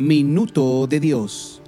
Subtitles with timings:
[0.00, 1.59] Minuto de Dios.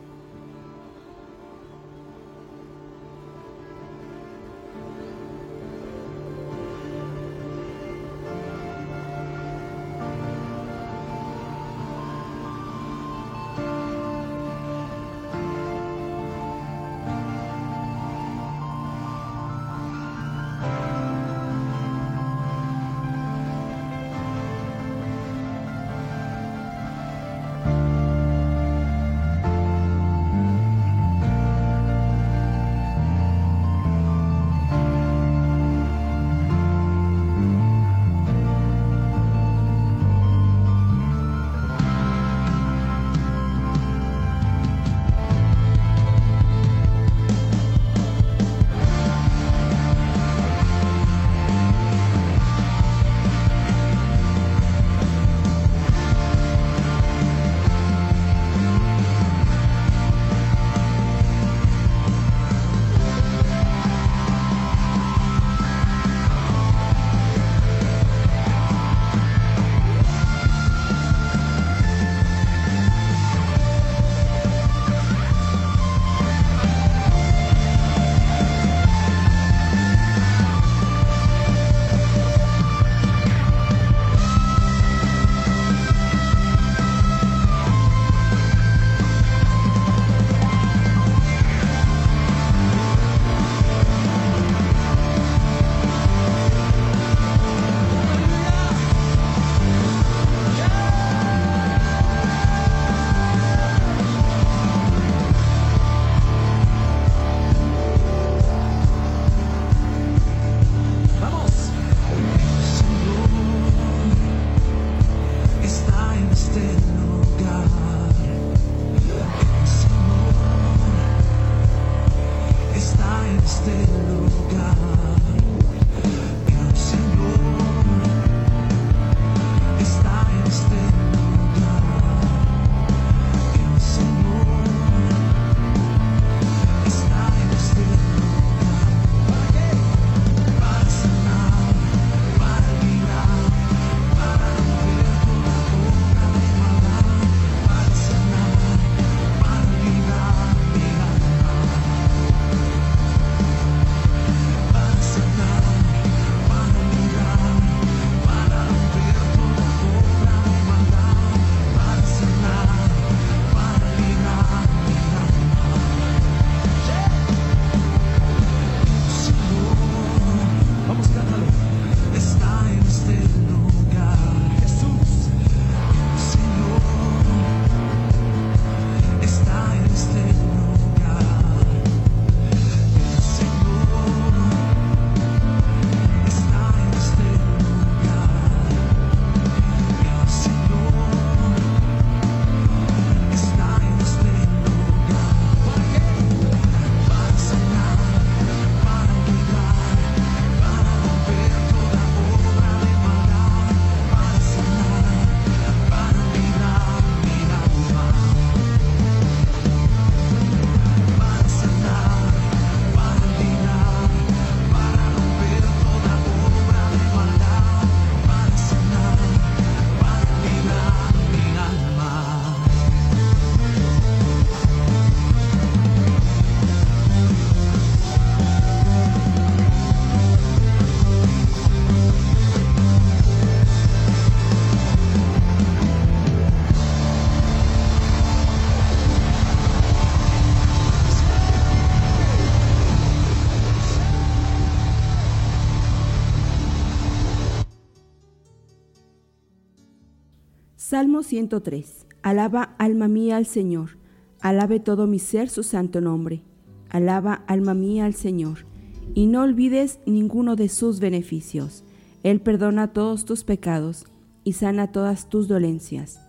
[250.93, 252.05] Salmo 103.
[252.21, 253.97] Alaba alma mía al Señor.
[254.43, 256.43] Alabe todo mi ser su santo nombre.
[256.91, 258.67] Alaba alma mía al Señor.
[259.15, 261.83] Y no olvides ninguno de sus beneficios.
[262.23, 264.05] Él perdona todos tus pecados
[264.45, 266.21] y sana todas tus dolencias.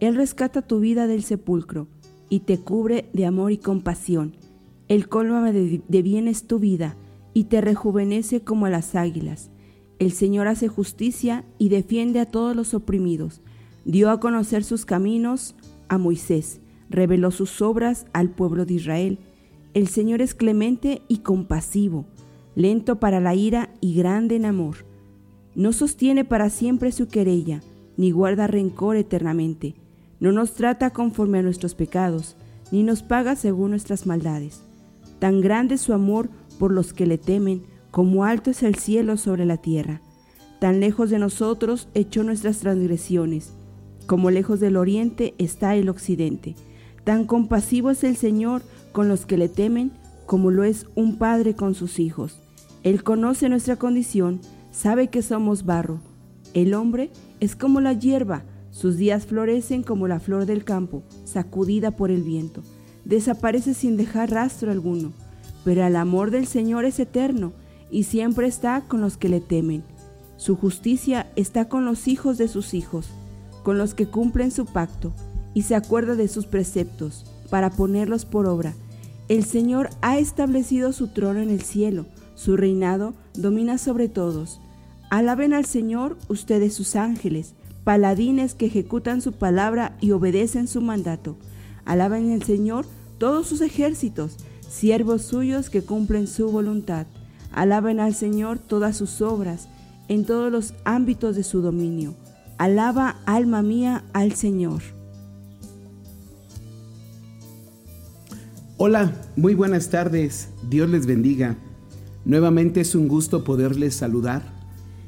[0.00, 1.88] Él rescata tu vida del sepulcro
[2.28, 4.36] y te cubre de amor y compasión.
[4.88, 6.94] Él colma de, bienes tu vida
[7.32, 9.50] y te rejuvenece como a las águilas.
[9.98, 13.40] El Señor hace justicia y defiende a todos los oprimidos.
[13.90, 15.56] Dio a conocer sus caminos
[15.88, 16.60] a Moisés,
[16.90, 19.18] reveló sus obras al pueblo de Israel.
[19.74, 22.06] El Señor es clemente y compasivo,
[22.54, 24.86] lento para la ira y grande en amor.
[25.56, 27.62] No sostiene para siempre su querella,
[27.96, 29.74] ni guarda rencor eternamente.
[30.20, 32.36] No nos trata conforme a nuestros pecados,
[32.70, 34.62] ni nos paga según nuestras maldades.
[35.18, 39.16] Tan grande es su amor por los que le temen, como alto es el cielo
[39.16, 40.00] sobre la tierra.
[40.60, 43.52] Tan lejos de nosotros echó nuestras transgresiones,
[44.10, 46.56] como lejos del oriente está el occidente.
[47.04, 49.92] Tan compasivo es el Señor con los que le temen,
[50.26, 52.40] como lo es un padre con sus hijos.
[52.82, 54.40] Él conoce nuestra condición,
[54.72, 56.00] sabe que somos barro.
[56.54, 58.42] El hombre es como la hierba,
[58.72, 62.64] sus días florecen como la flor del campo, sacudida por el viento.
[63.04, 65.12] Desaparece sin dejar rastro alguno,
[65.62, 67.52] pero el amor del Señor es eterno
[67.92, 69.84] y siempre está con los que le temen.
[70.36, 73.08] Su justicia está con los hijos de sus hijos,
[73.62, 75.12] con los que cumplen su pacto,
[75.54, 78.74] y se acuerda de sus preceptos, para ponerlos por obra.
[79.28, 84.60] El Señor ha establecido su trono en el cielo, su reinado domina sobre todos.
[85.10, 87.54] Alaben al Señor ustedes sus ángeles,
[87.84, 91.36] paladines que ejecutan su palabra y obedecen su mandato.
[91.84, 92.86] Alaben al Señor
[93.18, 94.36] todos sus ejércitos,
[94.68, 97.06] siervos suyos que cumplen su voluntad.
[97.52, 99.68] Alaben al Señor todas sus obras,
[100.08, 102.14] en todos los ámbitos de su dominio.
[102.60, 104.82] Alaba, alma mía, al Señor.
[108.76, 110.50] Hola, muy buenas tardes.
[110.68, 111.56] Dios les bendiga.
[112.26, 114.42] Nuevamente es un gusto poderles saludar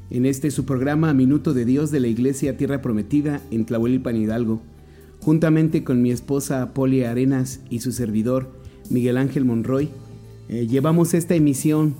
[0.09, 4.59] en este su programa Minuto de Dios de la Iglesia Tierra Prometida en Tlahuelipan Hidalgo,
[5.21, 8.49] juntamente con mi esposa Poli Arenas y su servidor
[8.89, 9.91] Miguel Ángel Monroy.
[10.49, 11.93] eh, llevamos esta emisión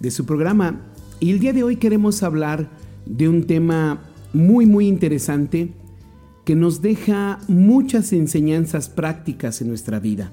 [0.00, 0.82] de su programa
[1.18, 2.68] y el día de hoy queremos hablar
[3.06, 5.72] de un tema muy muy interesante
[6.44, 10.32] que nos deja muchas enseñanzas prácticas en nuestra vida.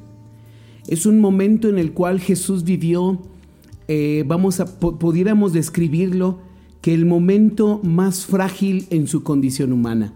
[0.88, 3.20] Es un momento en el cual Jesús vivió,
[3.88, 6.40] eh, vamos a, pudiéramos describirlo,
[6.82, 10.14] que el momento más frágil en su condición humana,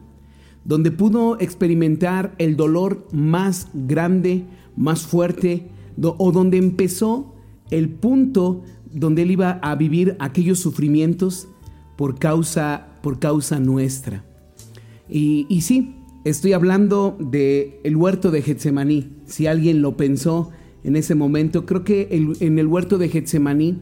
[0.64, 4.46] donde pudo experimentar el dolor más grande,
[4.78, 5.68] más fuerte,
[6.02, 7.34] o donde empezó
[7.72, 11.48] el punto donde él iba a vivir aquellos sufrimientos
[11.98, 14.24] por causa, por causa nuestra.
[15.10, 19.10] Y, y sí, estoy hablando de el huerto de Getsemaní.
[19.26, 20.52] Si alguien lo pensó
[20.84, 22.08] en ese momento, creo que
[22.40, 23.80] en el huerto de Getsemaní,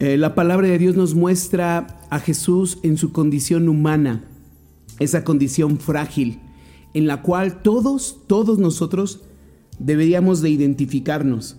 [0.00, 4.24] eh, la palabra de Dios nos muestra a Jesús en su condición humana,
[4.98, 6.40] esa condición frágil,
[6.94, 9.22] en la cual todos, todos nosotros
[9.78, 11.56] deberíamos de identificarnos,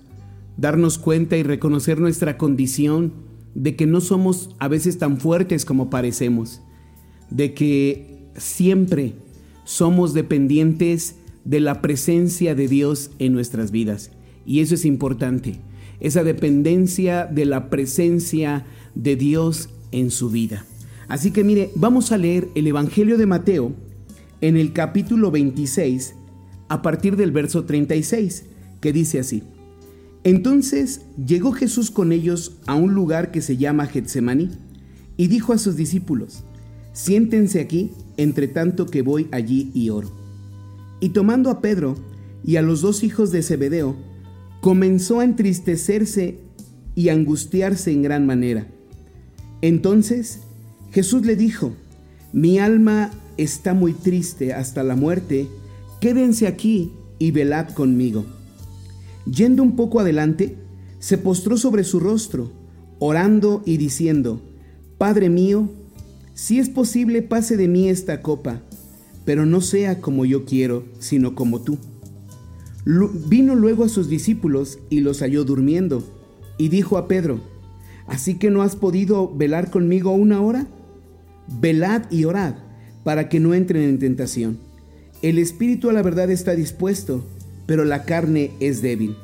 [0.58, 3.14] darnos cuenta y reconocer nuestra condición
[3.56, 6.62] de que no somos a veces tan fuertes como parecemos,
[7.32, 9.14] de que siempre
[9.64, 11.16] somos dependientes
[11.46, 14.12] de la presencia de Dios en nuestras vidas.
[14.46, 15.60] Y eso es importante,
[16.00, 20.66] esa dependencia de la presencia de Dios en su vida.
[21.08, 23.74] Así que mire, vamos a leer el Evangelio de Mateo
[24.42, 26.16] en el capítulo 26
[26.68, 28.46] a partir del verso 36,
[28.82, 29.44] que dice así.
[30.26, 34.50] Entonces llegó Jesús con ellos a un lugar que se llama Getsemaní
[35.18, 36.44] y dijo a sus discípulos,
[36.94, 40.12] siéntense aquí entre tanto que voy allí y oro.
[41.00, 41.96] Y tomando a Pedro
[42.44, 43.96] y a los dos hijos de Zebedeo,
[44.62, 46.40] comenzó a entristecerse
[46.96, 48.68] y angustiarse en gran manera.
[49.62, 50.40] Entonces
[50.92, 51.74] Jesús le dijo,
[52.34, 55.48] mi alma está muy triste hasta la muerte,
[56.02, 58.26] quédense aquí y velad conmigo.
[59.26, 60.56] Yendo un poco adelante,
[61.00, 62.52] se postró sobre su rostro,
[63.00, 64.42] orando y diciendo,
[64.98, 65.70] Padre mío,
[66.34, 68.62] si es posible pase de mí esta copa,
[69.26, 71.78] pero no sea como yo quiero, sino como tú.
[72.86, 76.04] Vino luego a sus discípulos y los halló durmiendo,
[76.58, 77.42] y dijo a Pedro,
[78.08, 80.68] ¿Así que no has podido velar conmigo una hora?
[81.60, 82.56] Velad y orad,
[83.04, 84.60] para que no entren en tentación.
[85.22, 87.26] El espíritu a la verdad está dispuesto,
[87.66, 89.16] pero la carne es débil.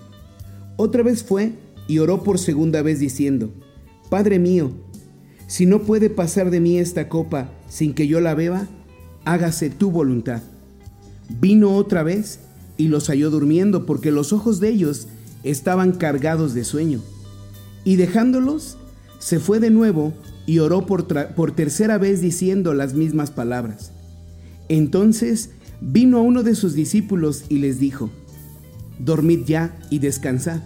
[0.77, 1.53] Otra vez fue
[1.88, 3.51] y oró por segunda vez diciendo,
[4.10, 4.71] Padre mío,
[5.48, 8.67] si no puede pasar de mí esta copa sin que yo la beba,
[9.25, 10.41] hágase tu voluntad.
[11.39, 12.39] Vino otra vez
[12.77, 15.07] y los halló durmiendo porque los ojos de ellos
[15.43, 17.01] estaban cargados de sueño.
[17.83, 18.77] Y dejándolos,
[19.19, 20.13] se fue de nuevo
[20.45, 21.05] y oró por,
[21.53, 23.91] tercera vez diciendo las mismas palabras.
[24.69, 28.10] Entonces vino a uno de sus discípulos y les dijo,
[29.03, 30.62] Dormid ya y descansad.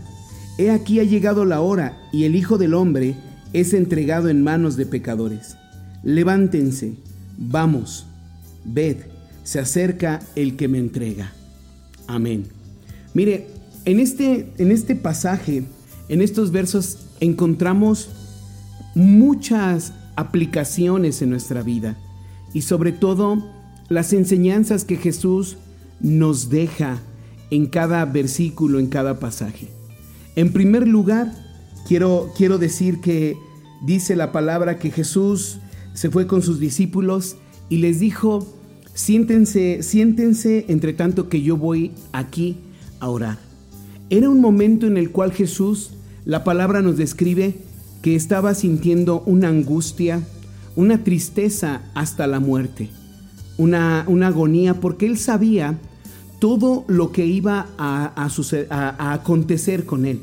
[0.57, 3.15] He aquí ha llegado la hora y el Hijo del Hombre
[3.53, 5.55] es entregado en manos de pecadores.
[6.03, 6.95] Levántense,
[7.37, 8.05] vamos,
[8.63, 8.97] ved,
[9.43, 11.33] se acerca el que me entrega.
[12.07, 12.45] Amén.
[13.13, 13.47] Mire,
[13.85, 15.63] en este, en este pasaje,
[16.09, 18.09] en estos versos, encontramos
[18.93, 21.97] muchas aplicaciones en nuestra vida
[22.53, 23.43] y sobre todo
[23.89, 25.57] las enseñanzas que Jesús
[25.99, 26.99] nos deja
[27.49, 29.69] en cada versículo, en cada pasaje.
[30.35, 31.33] En primer lugar,
[31.87, 33.37] quiero, quiero decir que
[33.85, 35.59] dice la palabra que Jesús
[35.93, 37.37] se fue con sus discípulos
[37.69, 38.45] y les dijo,
[38.93, 42.57] siéntense, siéntense entre tanto que yo voy aquí
[42.99, 43.37] a orar.
[44.09, 45.91] Era un momento en el cual Jesús,
[46.25, 47.55] la palabra nos describe
[48.01, 50.21] que estaba sintiendo una angustia,
[50.75, 52.89] una tristeza hasta la muerte,
[53.57, 55.79] una, una agonía, porque él sabía
[56.39, 60.21] todo lo que iba a, acontecer con él.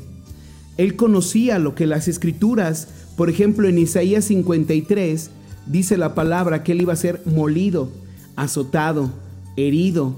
[0.77, 5.29] Él conocía lo que las escrituras, por ejemplo en Isaías 53,
[5.67, 7.89] dice la palabra que él iba a ser molido,
[8.35, 9.11] azotado,
[9.55, 10.15] herido,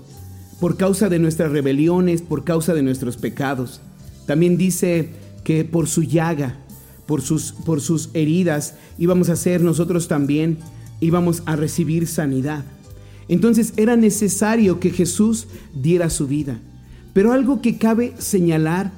[0.59, 3.81] por causa de nuestras rebeliones, por causa de nuestros pecados.
[4.25, 5.09] También dice
[5.43, 6.57] que por su llaga,
[7.05, 10.57] por sus, por sus heridas, íbamos a ser nosotros también,
[11.01, 12.63] íbamos a recibir sanidad.
[13.27, 16.59] Entonces era necesario que Jesús diera su vida.
[17.13, 18.91] Pero algo que cabe señalar,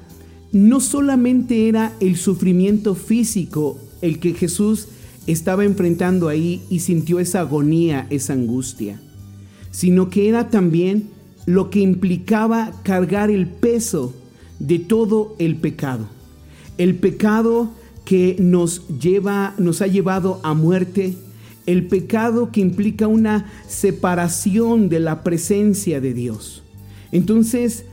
[0.52, 4.88] no solamente era el sufrimiento físico el que Jesús
[5.26, 9.00] estaba enfrentando ahí y sintió esa agonía, esa angustia,
[9.70, 11.10] sino que era también
[11.44, 14.14] lo que implicaba cargar el peso
[14.58, 16.06] de todo el pecado.
[16.78, 17.70] El pecado
[18.04, 21.14] que nos lleva nos ha llevado a muerte,
[21.68, 26.62] el pecado que implica una separación de la presencia de Dios.
[27.12, 27.84] Entonces,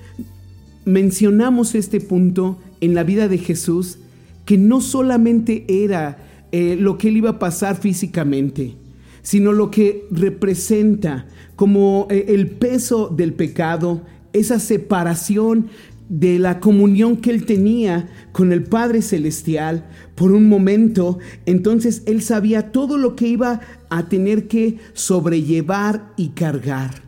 [0.85, 3.97] mencionamos este punto en la vida de Jesús,
[4.45, 6.17] que no solamente era
[6.53, 8.75] eh, lo que él iba a pasar físicamente,
[9.23, 11.27] sino lo que representa
[11.57, 15.67] como eh, el peso del pecado, esa separación
[16.09, 22.21] de la comunión que él tenía con el Padre Celestial por un momento, entonces él
[22.21, 27.03] sabía todo lo que iba a tener que sobrellevar y cargar.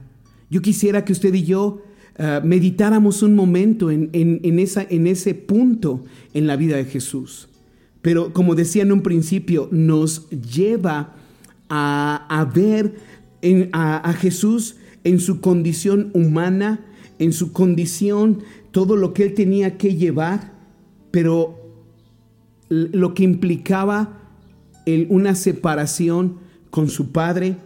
[0.49, 1.83] Yo quisiera que usted y yo
[2.17, 7.49] uh, meditáramos un momento en, en, esa, en ese punto en la vida de Jesús.
[8.01, 11.15] Pero como decía en un principio, nos lleva
[11.69, 12.95] a, a ver
[13.73, 16.85] a, a Jesús en su condición humana,
[17.19, 18.43] en su condición,
[18.77, 20.53] todo lo que él tenía que llevar,
[21.09, 21.59] pero
[22.69, 24.19] lo que implicaba
[25.09, 26.35] una separación
[26.69, 27.57] con su Padre,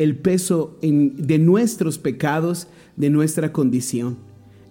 [0.00, 4.16] el peso de nuestros pecados, de nuestra condición.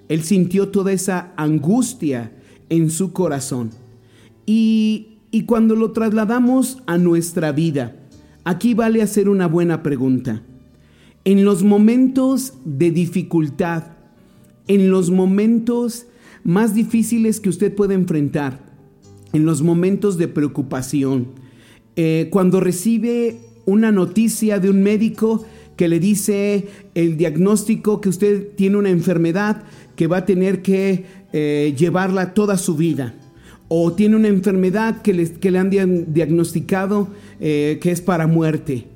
[0.10, 2.34] Él sintió toda esa angustia
[2.68, 3.70] en su corazón.
[4.46, 7.96] Y cuando lo trasladamos a nuestra vida,
[8.44, 10.44] aquí vale hacer una buena pregunta.
[11.24, 13.95] En los momentos de dificultad,
[14.68, 16.08] en los momentos
[16.44, 18.60] más difíciles que usted puede enfrentar,
[19.34, 21.28] en los momentos de preocupación,
[21.96, 25.46] eh, cuando recibe una noticia de un médico
[25.76, 29.64] que le dice el diagnóstico que usted tiene una enfermedad
[29.96, 33.16] que va a tener que eh, llevarla toda su vida,
[33.68, 35.70] o tiene una enfermedad que le, que le han
[36.14, 38.88] diagnosticado eh, que es para muerte.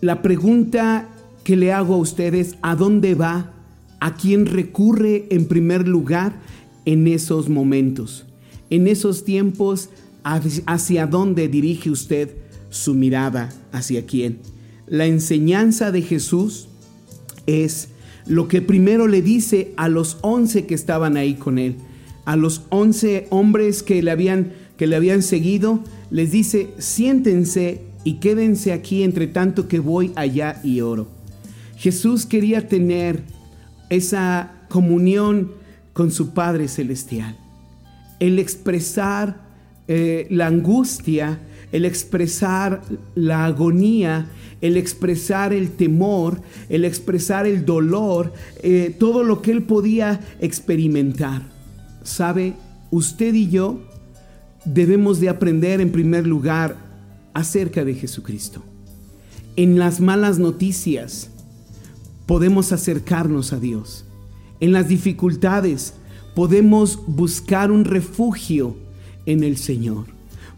[0.00, 1.08] La pregunta
[1.42, 3.57] que le hago a ustedes, ¿a dónde va?
[4.00, 6.40] ¿A quién recurre en primer lugar
[6.84, 8.26] en esos momentos?
[8.70, 9.90] En esos tiempos,
[10.22, 12.30] ¿hacia dónde dirige usted
[12.70, 13.48] su mirada?
[13.72, 14.38] ¿Hacia quién?
[14.86, 16.68] La enseñanza de Jesús
[17.46, 17.88] es
[18.26, 21.76] lo que primero le dice a los once que estaban ahí con él,
[22.24, 28.14] a los once hombres que le habían, que le habían seguido, les dice, siéntense y
[28.14, 31.08] quédense aquí entre tanto que voy allá y oro.
[31.76, 33.22] Jesús quería tener
[33.90, 35.52] esa comunión
[35.92, 37.36] con su Padre Celestial.
[38.20, 39.40] El expresar
[39.88, 41.38] eh, la angustia,
[41.72, 42.82] el expresar
[43.14, 44.26] la agonía,
[44.60, 51.42] el expresar el temor, el expresar el dolor, eh, todo lo que él podía experimentar.
[52.02, 52.54] ¿Sabe?
[52.90, 53.80] Usted y yo
[54.64, 56.76] debemos de aprender en primer lugar
[57.34, 58.62] acerca de Jesucristo.
[59.56, 61.30] En las malas noticias,
[62.28, 64.04] podemos acercarnos a Dios.
[64.60, 65.94] En las dificultades
[66.34, 68.76] podemos buscar un refugio
[69.24, 70.04] en el Señor.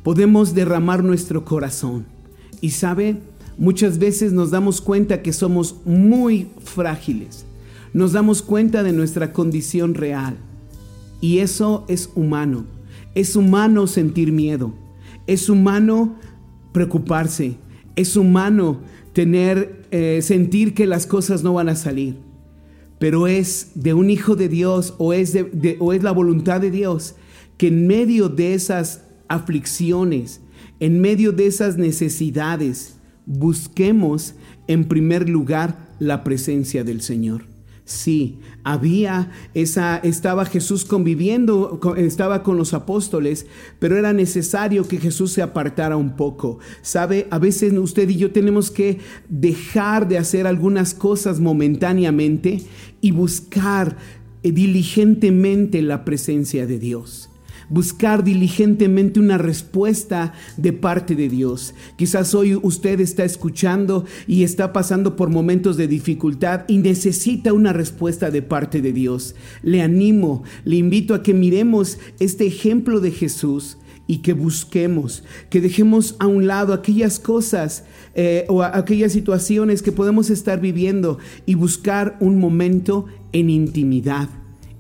[0.03, 2.07] Podemos derramar nuestro corazón.
[2.61, 3.19] Y sabe,
[3.57, 7.47] muchas veces nos damos cuenta que somos muy frágiles.
[7.93, 10.37] nos damos cuenta de nuestra condición real.
[11.21, 12.65] Y eso es humano.
[13.15, 14.75] Es humano sentir miedo.
[15.29, 16.17] Es humano
[16.73, 17.59] preocuparse.
[17.95, 18.81] Es humano
[19.21, 22.17] tener, eh, sentir que las cosas no van a salir.
[22.99, 26.59] Pero es de un hijo de Dios o es, de- de- o es la voluntad
[26.63, 27.17] de Dios
[27.59, 30.41] que en medio de esas aflicciones,
[30.81, 32.97] en medio de esas necesidades,
[33.27, 34.37] busquemos
[34.69, 37.43] en primer lugar la presencia del Señor.
[37.91, 43.47] Sí, había esa, estaba Jesús conviviendo, co- estaba con los apóstoles,
[43.81, 46.61] pero era necesario que Jesús se apartara un poco.
[46.83, 52.63] Sabe, a veces usted y yo tenemos que dejar de hacer algunas cosas momentáneamente
[53.01, 53.97] y buscar
[54.45, 57.30] eh, diligentemente la presencia de Dios
[57.71, 61.75] buscar diligentemente una respuesta de parte de Dios.
[61.97, 67.73] Quizás hoy usted está escuchando y está pasando por momentos de dificultad y necesita una
[67.73, 69.35] respuesta de parte de Dios.
[69.63, 75.61] Le animo, le invito a que miremos este ejemplo de Jesús y que busquemos, que
[75.61, 77.85] dejemos a un lado aquellas cosas
[78.17, 84.29] eh, o aquellas situaciones que podemos estar viviendo y buscar un momento en intimidad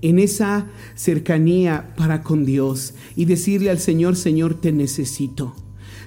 [0.02, 5.54] en esa cercanía para con Dios y decirle al Señor, Señor, te necesito.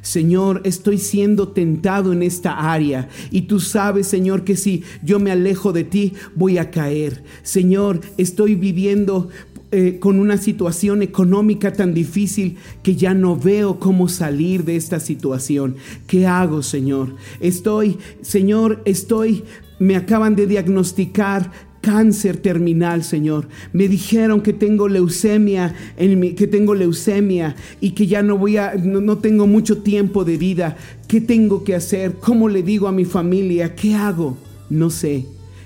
[0.02, 5.32] Señor, estoy siendo tentado en esta área y tú sabes, Señor, que si yo me
[5.32, 7.24] alejo de ti, voy a caer.
[7.42, 9.30] Señor, estoy viviendo
[9.72, 15.00] eh, con una situación económica tan difícil que ya no veo cómo salir de esta
[15.00, 15.78] situación.
[16.06, 17.16] ¿Qué hago, Señor?
[17.40, 19.46] Estoy, Señor, estoy,
[19.80, 21.50] me acaban de diagnosticar
[21.84, 23.50] cáncer terminal, Señor.
[23.74, 28.56] Me dijeron que tengo leucemia, en mi- que tengo leucemia y que ya no voy
[28.56, 30.78] a, no, tengo mucho tiempo de vida.
[31.10, 32.14] ¿Qué tengo que hacer?
[32.22, 33.76] ¿Cómo le digo a mi familia?
[33.76, 34.38] ¿Qué hago?
[34.70, 35.26] No sé.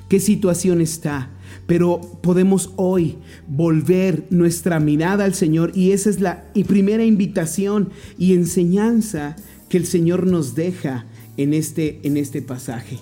[0.10, 1.30] ¿Qué situación está?
[1.68, 8.34] Pero podemos hoy volver nuestra mirada al Señor y esa es la primera invitación y
[8.34, 9.36] enseñanza
[9.70, 11.06] que el Señor nos deja
[11.38, 12.98] en este, en este pasaje.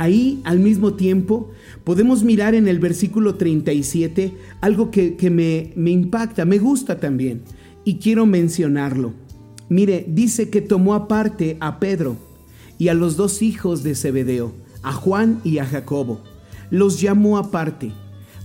[0.00, 1.50] Ahí al mismo tiempo
[1.84, 4.32] podemos mirar en el versículo 37
[4.62, 7.42] algo que, que me, me impacta, me gusta también
[7.84, 9.12] y quiero mencionarlo.
[9.68, 12.16] Mire, dice que tomó aparte a Pedro
[12.78, 16.22] y a los dos hijos de Zebedeo, a Juan y a Jacobo.
[16.70, 17.92] Los llamó aparte.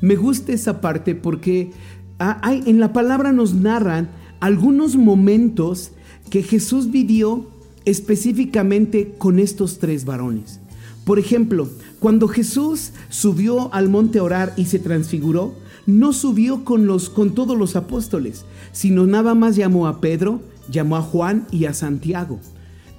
[0.02, 1.72] Me gusta esa parte porque
[2.20, 4.10] ah, en la palabra nos narran
[4.42, 5.94] algunos momentos
[6.30, 7.50] que Jesús vivió
[7.86, 10.60] específicamente con estos tres varones.
[11.06, 15.54] Por ejemplo, cuando Jesús subió al monte a orar y se transfiguró,
[15.86, 21.46] no subió con todos los apóstoles, sino nada más llamó a Pedro, llamó a Juan
[21.52, 22.40] y a Santiago.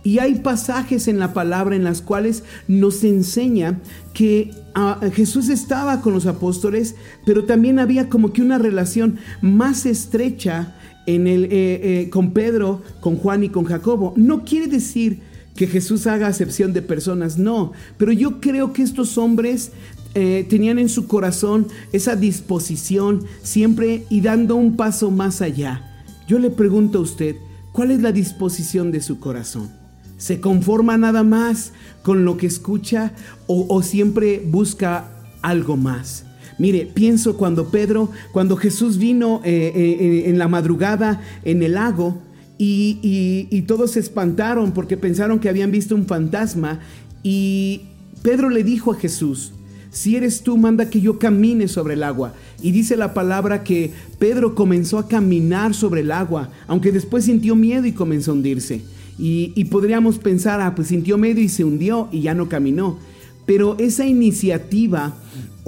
[0.04, 3.80] Y hay pasajes en la palabra en las cuales nos enseña
[4.14, 9.84] que ah, Jesús estaba con los apóstoles, pero también había como que una relación más
[9.84, 10.76] estrecha
[11.08, 14.14] eh, eh, con Pedro, con Juan y con Jacobo.
[14.16, 15.22] No quiere decir
[15.56, 19.72] que Jesús haga acepción de personas, no, pero yo creo que estos hombres
[20.14, 26.04] eh, tenían en su corazón esa disposición siempre y dando un paso más allá.
[26.28, 27.36] Yo le pregunto a usted,
[27.72, 29.70] ¿cuál es la disposición de su corazón?
[30.18, 33.12] ¿Se conforma nada más con lo que escucha
[33.46, 35.10] o, siempre busca
[35.42, 36.24] algo más?
[36.58, 42.22] Mire, pienso cuando Pedro, cuando Jesús vino eh, eh, en la madrugada en el lago
[42.58, 46.80] y, y- todos se espantaron porque pensaron que habían visto un fantasma
[47.22, 47.82] y
[48.22, 49.52] Pedro le dijo a Jesús,
[49.90, 52.34] si eres tú, manda que yo camine sobre el agua.
[52.62, 57.56] Y dice la palabra que Pedro comenzó a caminar sobre el agua, aunque después sintió
[57.56, 58.82] miedo y comenzó a hundirse.
[59.18, 62.98] Y, y podríamos pensar, ah, pues sintió miedo y se hundió y ya no caminó.
[63.46, 65.14] Pero esa iniciativa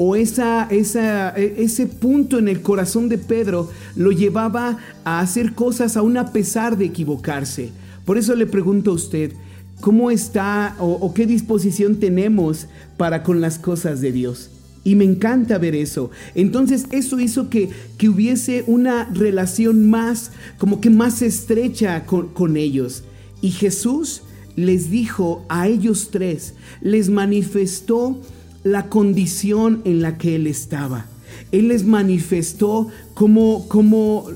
[0.01, 5.97] o esa, e- ese punto en el corazón de Pedro lo llevaba a hacer cosas
[5.97, 7.73] aún a pesar de equivocarse.
[8.05, 9.33] Por eso le pregunto a usted,
[9.81, 14.51] ¿cómo está o, o qué disposición tenemos para con las cosas de Dios?
[14.85, 16.13] Y me encanta ver eso.
[16.37, 22.57] Entonces eso hizo que, que hubiese una relación más, como que más estrecha con, con
[22.57, 23.03] ellos.
[23.43, 24.23] Y Jesús
[24.55, 28.21] les dijo a ellos tres, les manifestó
[28.65, 31.07] la condición en la que él estaba.
[31.53, 34.27] Él les manifestó cómo, cómo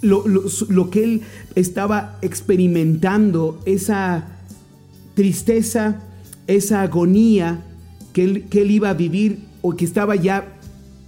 [0.00, 1.20] lo, lo- que él
[1.54, 4.26] estaba experimentando, esa
[5.14, 6.00] tristeza,
[6.46, 7.62] esa agonía
[8.12, 10.58] que él, que él iba a vivir o que estaba ya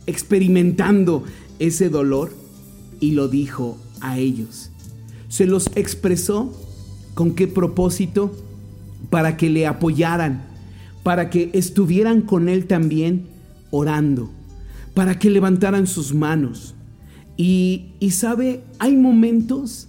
[0.07, 1.25] experimentando
[1.59, 2.33] ese dolor
[3.01, 4.71] y lo dijo a ellos.
[5.29, 6.53] Se los expresó
[7.15, 8.33] con qué propósito
[9.11, 10.45] para que le apoyaran,
[11.05, 13.27] para que estuvieran con él también
[13.71, 14.33] orando,
[14.95, 16.75] para que levantaran sus manos.
[17.37, 19.87] Y, y sabe, hay momentos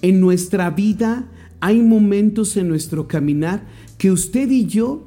[0.00, 1.28] en nuestra vida,
[1.60, 3.66] hay momentos en nuestro caminar
[3.98, 5.06] que usted y yo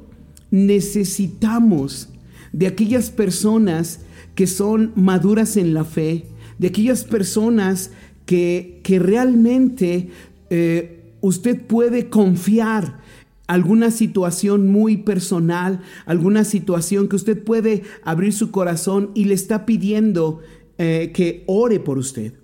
[0.50, 2.10] necesitamos
[2.52, 4.00] de aquellas personas
[4.34, 6.26] que son maduras en la fe,
[6.58, 7.90] de aquellas personas
[8.26, 10.10] que, que realmente
[10.50, 13.00] eh, usted puede confiar
[13.46, 19.66] alguna situación muy personal, alguna situación que usted puede abrir su corazón y le está
[19.66, 20.40] pidiendo
[20.78, 22.34] eh, que ore por usted.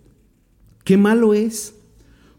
[0.85, 1.75] Qué malo es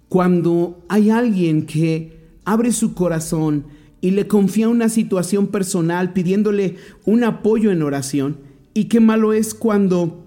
[0.09, 3.65] cuando hay alguien que abre su corazón
[4.01, 8.37] y le confía una situación personal pidiéndole un apoyo en oración.
[8.73, 10.25] Y qué malo es cuando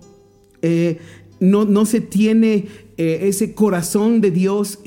[0.62, 0.98] eh,
[1.40, 4.78] no, no, se tiene eh, ese corazón de Dios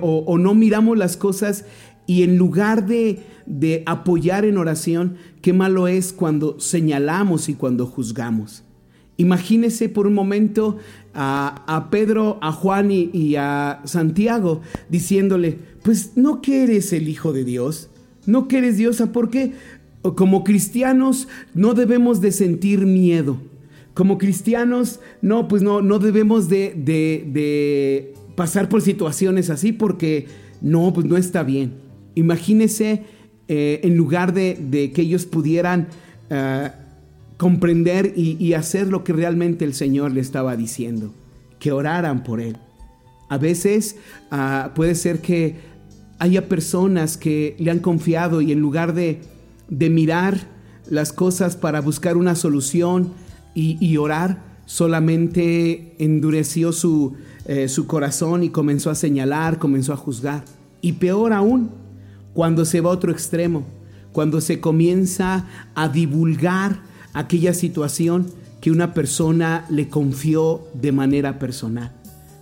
[0.00, 1.64] o, no miramos las cosas
[2.10, 7.86] y en lugar de, de apoyar en oración, qué malo es cuando señalamos y cuando
[7.86, 8.64] juzgamos.
[9.16, 10.78] Imagínese por un momento
[11.14, 17.32] a, a Pedro, a Juan y, a Santiago diciéndole, pues no que eres el Hijo
[17.32, 17.90] de Dios,
[18.26, 19.52] no que eres diosa, porque
[20.16, 23.36] como cristianos no debemos de sentir miedo.
[23.94, 30.26] Como cristianos, no, pues no, no debemos de, de, de pasar por situaciones así porque
[30.60, 31.88] no, pues no está bien.
[32.14, 33.04] Imagínese
[33.52, 35.88] eh, en lugar de, que ellos pudieran
[36.30, 36.68] uh,
[37.36, 41.12] comprender y, hacer lo que realmente el Señor le estaba diciendo,
[41.58, 42.58] que oraran por Él.
[43.28, 43.96] A veces
[44.30, 45.56] uh, puede ser que
[46.20, 49.20] haya personas que le han confiado y en lugar de,
[49.68, 50.46] mirar
[50.88, 53.14] las cosas para buscar una solución
[53.54, 56.70] y, orar, solamente endureció
[57.46, 60.44] eh, su corazón y comenzó a señalar, comenzó a juzgar.
[60.82, 61.70] Y peor aún,
[62.34, 63.64] cuando se va a otro extremo,
[64.12, 68.26] cuando se comienza a divulgar aquella situación
[68.60, 71.92] que una persona le confió de manera personal,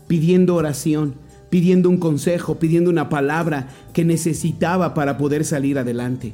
[0.09, 1.14] pidiendo oración,
[1.51, 6.33] pidiendo un consejo, pidiendo una palabra que necesitaba para poder salir adelante.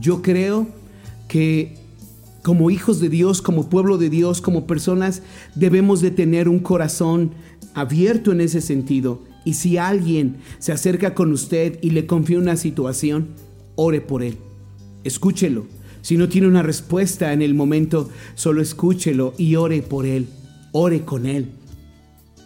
[0.00, 0.66] Yo creo
[1.28, 1.78] que
[2.42, 5.22] como hijos de Dios, como pueblo de Dios, como personas,
[5.54, 7.30] debemos de tener un corazón
[7.74, 9.22] abierto en ese sentido.
[9.44, 13.28] Y si alguien se acerca con usted y le confía una situación,
[13.76, 14.38] ore por él.
[15.04, 15.66] Escúchelo.
[16.02, 20.26] Si no tiene una respuesta en el momento, solo escúchelo y ore por él.
[20.72, 21.48] Ore con él.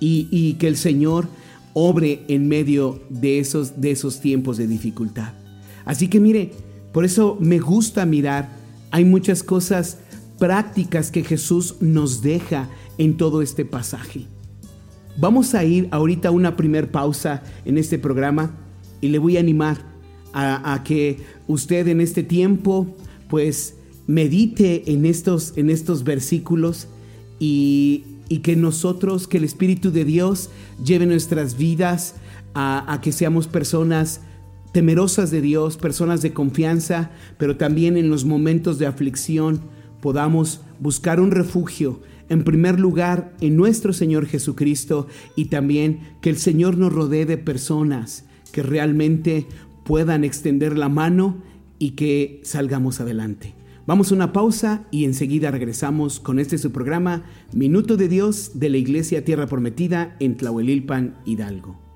[0.00, 1.28] Y, que el Señor
[1.72, 5.32] obre en medio de esos, de esos tiempos de dificultad.
[5.84, 6.52] Así que mire,
[6.92, 8.48] por eso me gusta mirar.
[8.90, 9.98] Hay muchas cosas
[10.38, 14.26] prácticas que Jesús nos deja en todo este pasaje.
[15.20, 18.54] Vamos a ir ahorita a una primer pausa en este programa
[19.00, 19.78] y le voy a animar
[20.32, 22.86] a, que usted en este tiempo
[23.28, 23.74] pues
[24.06, 26.86] medite en estos, en estos versículos
[27.40, 30.50] y, y, que nosotros, que el Espíritu de Dios
[30.84, 32.14] lleve nuestras vidas
[32.54, 34.20] a que seamos personas
[34.72, 39.62] temerosas de Dios, personas de confianza, pero también en los momentos de aflicción
[40.00, 46.36] podamos buscar un refugio, en primer lugar en nuestro Señor Jesucristo y también que el
[46.36, 49.46] Señor nos rodee de personas que realmente
[49.84, 51.42] puedan extender la mano
[51.78, 53.54] y que salgamos adelante.
[53.86, 58.68] Vamos a una pausa y enseguida regresamos con este su programa Minuto de Dios de
[58.68, 61.87] la Iglesia Tierra Prometida en Tlahuelilpan, Hidalgo.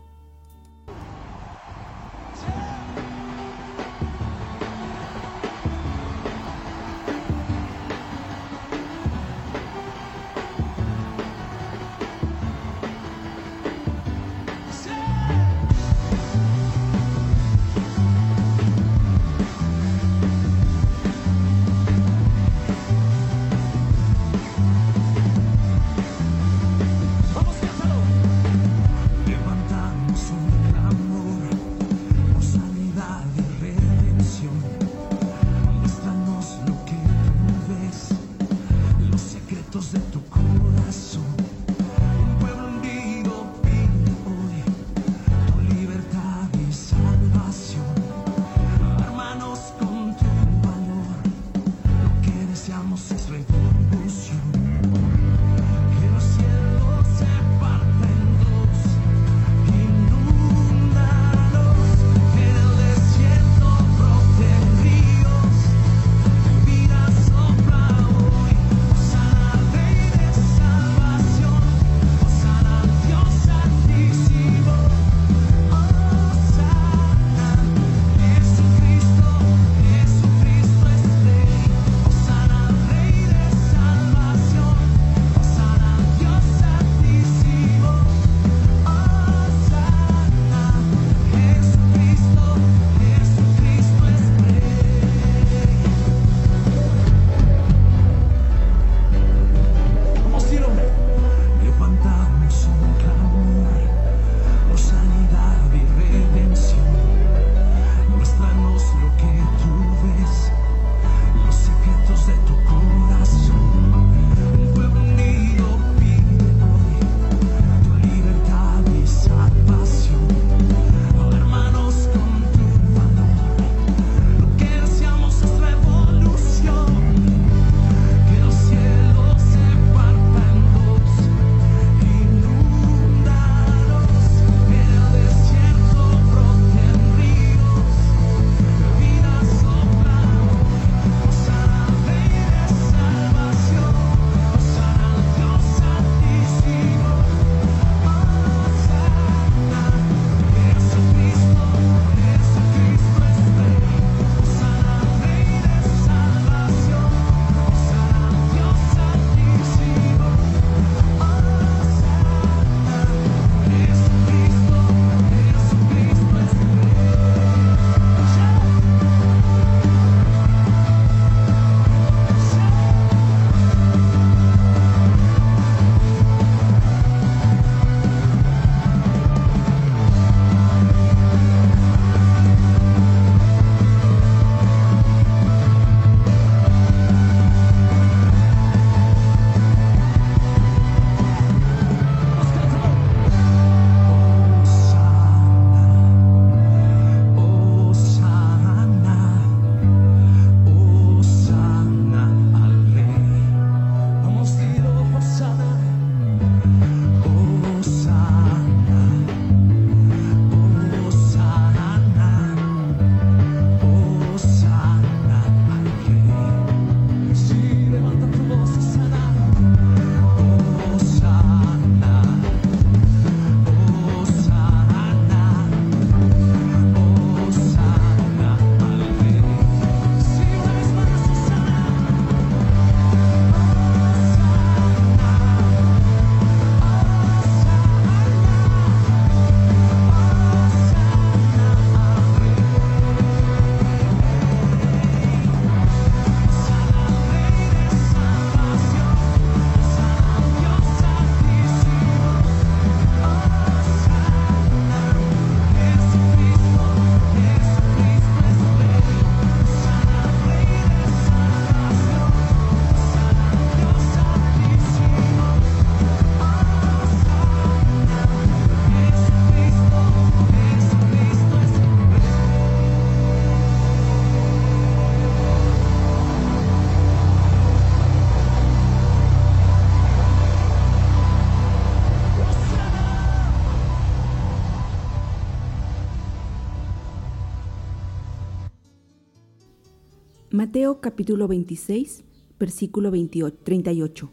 [290.72, 292.24] Mateo capítulo 26,
[292.58, 294.30] versículo 28, 38.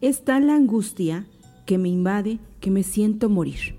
[0.00, 1.28] Es tal la angustia
[1.64, 3.76] que me invade que me siento morir.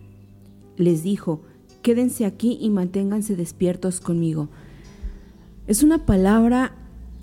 [0.77, 1.41] Les dijo,
[1.81, 4.47] quédense aquí y manténganse despiertos conmigo.
[5.67, 6.77] Es una palabra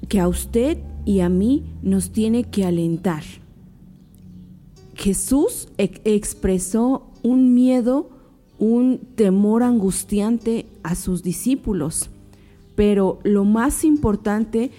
[0.06, 3.22] que a usted y a mí nos tiene que alentar.
[4.94, 8.10] Jesús e- expresó un miedo,
[8.58, 12.10] un temor angustiante a sus discípulos,
[12.74, 14.70] pero lo más importante,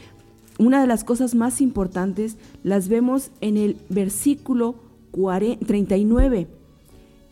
[0.58, 4.76] una de las cosas más importantes, las vemos en el versículo
[5.12, 6.48] 40 39.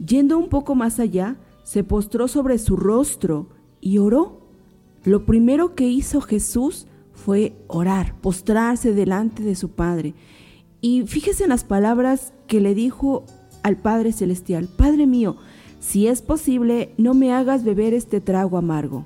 [0.05, 3.47] Yendo un poco más allá, se postró sobre su rostro
[3.79, 4.41] y oró.
[5.03, 10.13] Lo primero que hizo Jesús fue orar, postrarse delante de su Padre.
[10.81, 13.25] Y fíjese en las palabras que le dijo
[13.63, 15.37] al Padre Celestial, Padre mío,
[15.79, 19.05] si es posible, no me hagas beber este trago amargo,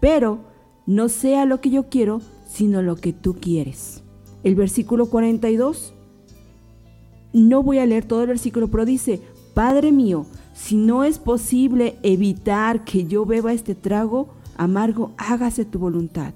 [0.00, 0.49] pero
[0.86, 4.02] no sea lo que yo quiero, sino lo que tú quieres.
[4.42, 5.92] El versículo 42,
[7.32, 9.20] no voy a leer todo el versículo, pero dice,
[9.54, 15.78] Padre mío, si no es posible evitar que yo beba este trago amargo, hágase tu
[15.78, 16.34] voluntad.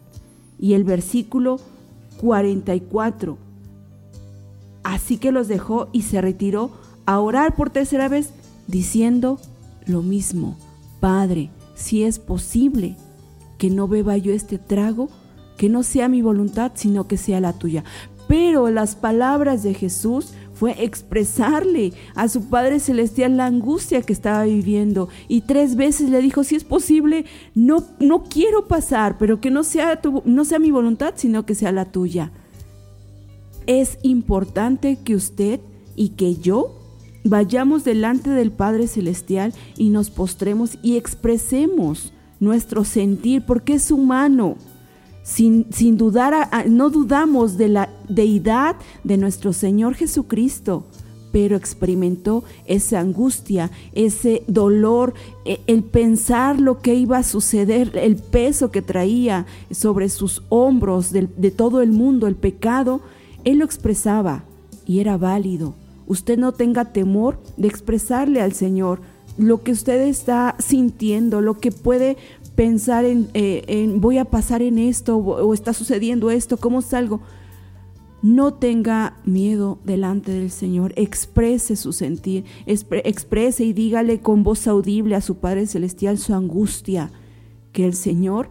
[0.59, 1.59] Y el versículo
[2.21, 3.37] 44,
[4.83, 6.71] así que los dejó y se retiró
[7.07, 8.31] a orar por tercera vez,
[8.67, 9.39] diciendo
[9.87, 10.57] lo mismo,
[11.01, 12.97] Padre, si es posible
[13.59, 15.09] que no beba yo este trago,
[15.57, 17.85] que no sea mi voluntad, sino que sea la tuya.
[18.27, 24.45] Pero las palabras de Jesús fue expresarle a su Padre Celestial la angustia que estaba
[24.45, 25.09] viviendo.
[25.29, 29.63] Y tres veces le dijo, si es posible, no, no quiero pasar, pero que no
[29.63, 32.33] sea, tu- no sea mi voluntad, sino que sea la tuya.
[33.67, 35.61] Es importante que usted
[35.97, 36.81] y que yo
[37.25, 42.14] vayamos delante del Padre Celestial y nos postremos y expresemos
[42.45, 44.57] nuestro sentir, porque es humano.
[45.23, 50.85] Sin, sin dudar, no dudamos de la deidad de nuestro Señor Jesucristo,
[51.33, 55.15] pero experimentó esa angustia, ese dolor,
[55.47, 61.11] e- el pensar lo que iba a suceder, el peso que traía sobre sus hombros
[61.11, 63.01] de todo el mundo, el pecado,
[63.45, 64.45] él lo expresaba
[64.87, 65.75] y era válido.
[66.07, 69.01] Usted no tenga temor de expresarle al Señor
[69.37, 72.17] lo que usted está sintiendo, lo que puede
[72.55, 76.83] pensar en, eh, en voy a pasar en esto o, o está sucediendo esto, ¿cómo
[76.83, 77.21] salgo?
[78.23, 84.67] No tenga miedo delante del Señor, exprese su sentir, expre- exprese y dígale con voz
[84.67, 87.11] audible a su Padre Celestial su angustia,
[87.73, 88.51] que el Señor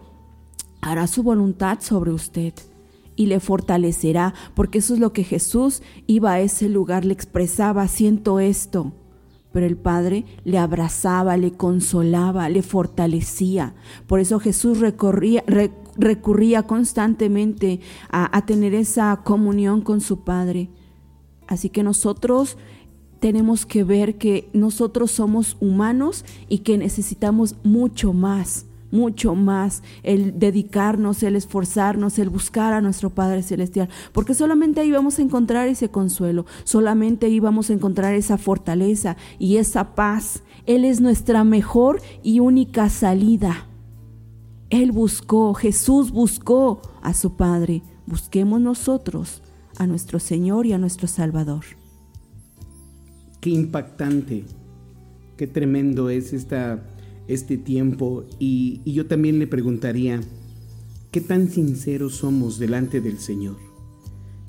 [0.82, 2.54] hará su voluntad sobre usted
[3.15, 7.88] y le fortalecerá, porque eso es lo que Jesús iba a ese lugar, le expresaba,
[7.88, 8.91] siento esto.
[9.53, 13.75] Pero el Padre le abrazaba, le consolaba, le fortalecía.
[14.07, 20.69] Por eso Jesús recorría- re- recurría constantemente a tener esa comunión con su Padre.
[21.47, 22.57] Así que nosotros
[23.19, 30.39] tenemos que ver que nosotros somos humanos y que necesitamos mucho más, mucho más el
[30.39, 35.67] dedicarnos, el esforzarnos, el buscar a nuestro Padre Celestial, porque solamente ahí vamos a encontrar
[35.67, 40.43] ese consuelo, solamente ahí vamos a encontrar esa fortaleza y esa paz.
[40.67, 43.67] Él es nuestra mejor y única salida.
[44.69, 47.82] Él buscó, Jesús buscó a su Padre.
[48.06, 49.41] Busquemos nosotros
[49.77, 51.65] a nuestro Señor y a nuestro Salvador.
[53.41, 54.45] Qué impactante,
[55.36, 56.82] qué tremendo es esta,
[57.27, 58.25] este tiempo.
[58.39, 60.21] Y, yo también le preguntaría,
[61.12, 63.57] ¿qué tan sinceros somos delante del Señor?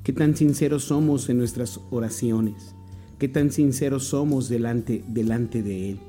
[0.03, 2.75] ¿Qué tan sinceros somos en nuestras oraciones?
[3.17, 5.99] ¿Qué tan sinceros somos delante, delante de Él?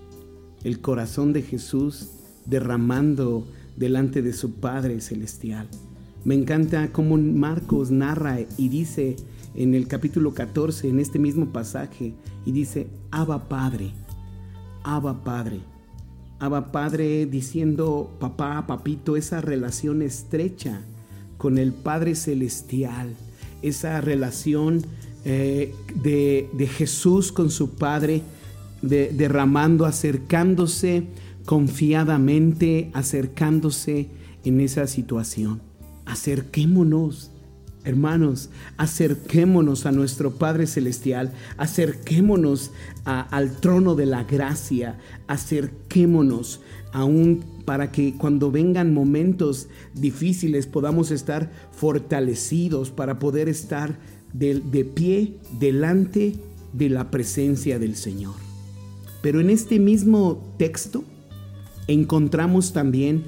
[0.64, 2.10] El corazón de Jesús
[2.46, 5.68] derramando delante de su Padre Celestial.
[6.24, 9.16] Me encanta cómo Marcos narra y dice
[9.54, 13.92] en el capítulo 14, en este mismo pasaje, y dice, Abba Padre,
[14.82, 15.60] Abba Padre.
[16.38, 20.82] Abba Padre diciendo, papá, papito, esa relación estrecha
[21.38, 23.14] con el Padre Celestial,
[23.62, 24.84] esa relación
[25.24, 28.22] eh, de, de Jesús con su Padre,
[28.82, 31.04] de- derramando, acercándose
[31.46, 34.08] confiadamente, acercándose
[34.44, 35.60] en esa situación.
[36.04, 37.30] Acerquémonos,
[37.86, 42.72] hermanos, acerquémonos a nuestro Padre Celestial, acerquémonos
[43.04, 46.60] al trono de la gracia, acerquémonos
[46.92, 53.96] aún para que cuando vengan momentos difíciles podamos estar fortalecidos para poder estar
[54.32, 56.34] de pie delante
[56.72, 58.34] de la presencia del Señor.
[59.22, 61.04] Pero en este mismo texto
[61.86, 63.24] encontramos también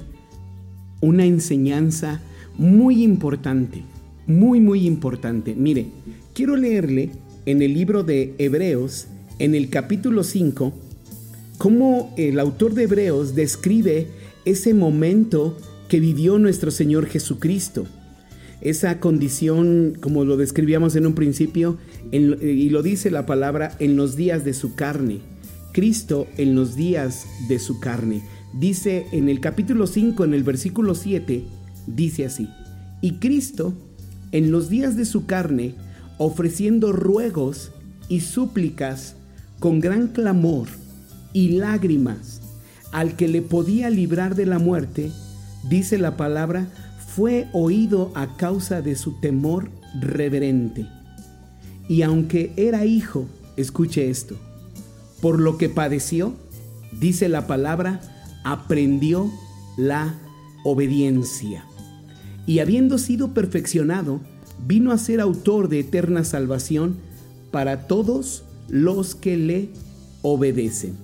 [1.01, 2.21] una enseñanza
[2.57, 3.85] muy importante,
[4.29, 5.55] muy, muy importante.
[5.55, 5.87] Mire,
[6.33, 7.09] quiero leerle
[7.45, 9.07] en el libro de Hebreos,
[9.39, 10.71] en el capítulo 5,
[11.57, 14.07] cómo el autor de Hebreos describe
[14.45, 15.57] ese momento
[15.89, 17.87] que vivió nuestro Señor Jesucristo.
[18.61, 21.79] Esa condición, como lo describíamos en un principio,
[22.11, 25.21] y lo dice la palabra, en los días de su carne.
[25.73, 28.21] Cristo en los días de su carne.
[28.53, 31.43] Dice en el capítulo 5, en el versículo 7,
[31.87, 32.47] dice así,
[33.01, 33.73] y Cristo
[34.31, 35.75] en los días de su carne,
[36.17, 37.71] ofreciendo ruegos
[38.07, 39.15] y súplicas
[39.59, 40.67] con gran clamor
[41.33, 42.41] y lágrimas
[42.91, 45.11] al que le podía librar de la muerte,
[45.69, 46.67] dice la palabra,
[47.15, 49.69] fue oído a causa de su temor
[49.99, 50.87] reverente.
[51.87, 53.27] Y aunque era hijo,
[53.57, 54.35] escuche esto,
[55.21, 56.33] por lo que padeció,
[56.99, 57.99] dice la palabra,
[58.43, 59.31] aprendió
[59.77, 60.15] la
[60.63, 61.65] obediencia.
[62.49, 64.21] Y habiendo sido perfeccionado,
[64.65, 66.95] vino a ser autor de eterna salvación
[67.51, 69.69] para todos los que le
[70.23, 70.95] obedecen.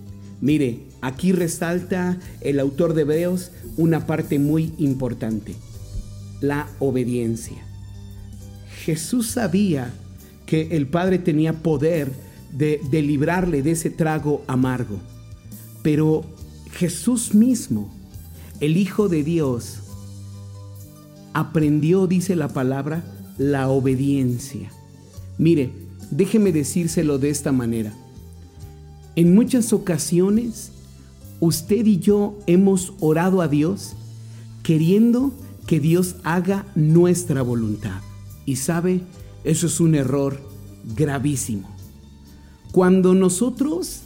[0.41, 5.53] Mire, aquí resalta el autor de Hebreos una parte muy importante,
[6.41, 7.63] la obediencia.
[8.83, 9.93] Jesús sabía
[10.47, 12.11] que el Padre tenía poder
[12.57, 14.97] de, de librarle de ese trago amargo,
[15.83, 16.25] pero
[16.71, 17.93] Jesús mismo,
[18.61, 19.83] el Hijo de Dios,
[21.35, 23.03] aprendió, dice la palabra,
[23.37, 24.71] la obediencia.
[25.37, 25.73] Mire,
[26.09, 27.93] déjeme decírselo de esta manera.
[29.17, 30.71] En muchas ocasiones,
[31.41, 33.95] usted y yo hemos orado a Dios
[34.63, 35.33] queriendo
[35.67, 37.99] que Dios haga nuestra voluntad.
[38.45, 39.01] Y sabe,
[39.43, 40.39] eso es un error
[40.95, 41.69] gravísimo.
[42.71, 44.03] Cuando nosotros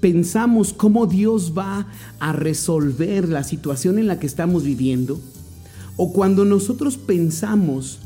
[0.00, 1.88] pensamos cómo Dios va
[2.20, 5.20] a resolver la situación en la que estamos viviendo,
[6.02, 8.00] o cuando nosotros pensamos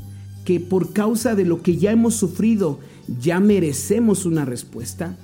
[0.44, 2.78] que por causa de lo que ya hemos sufrido
[3.22, 5.16] ya merecemos una respuesta,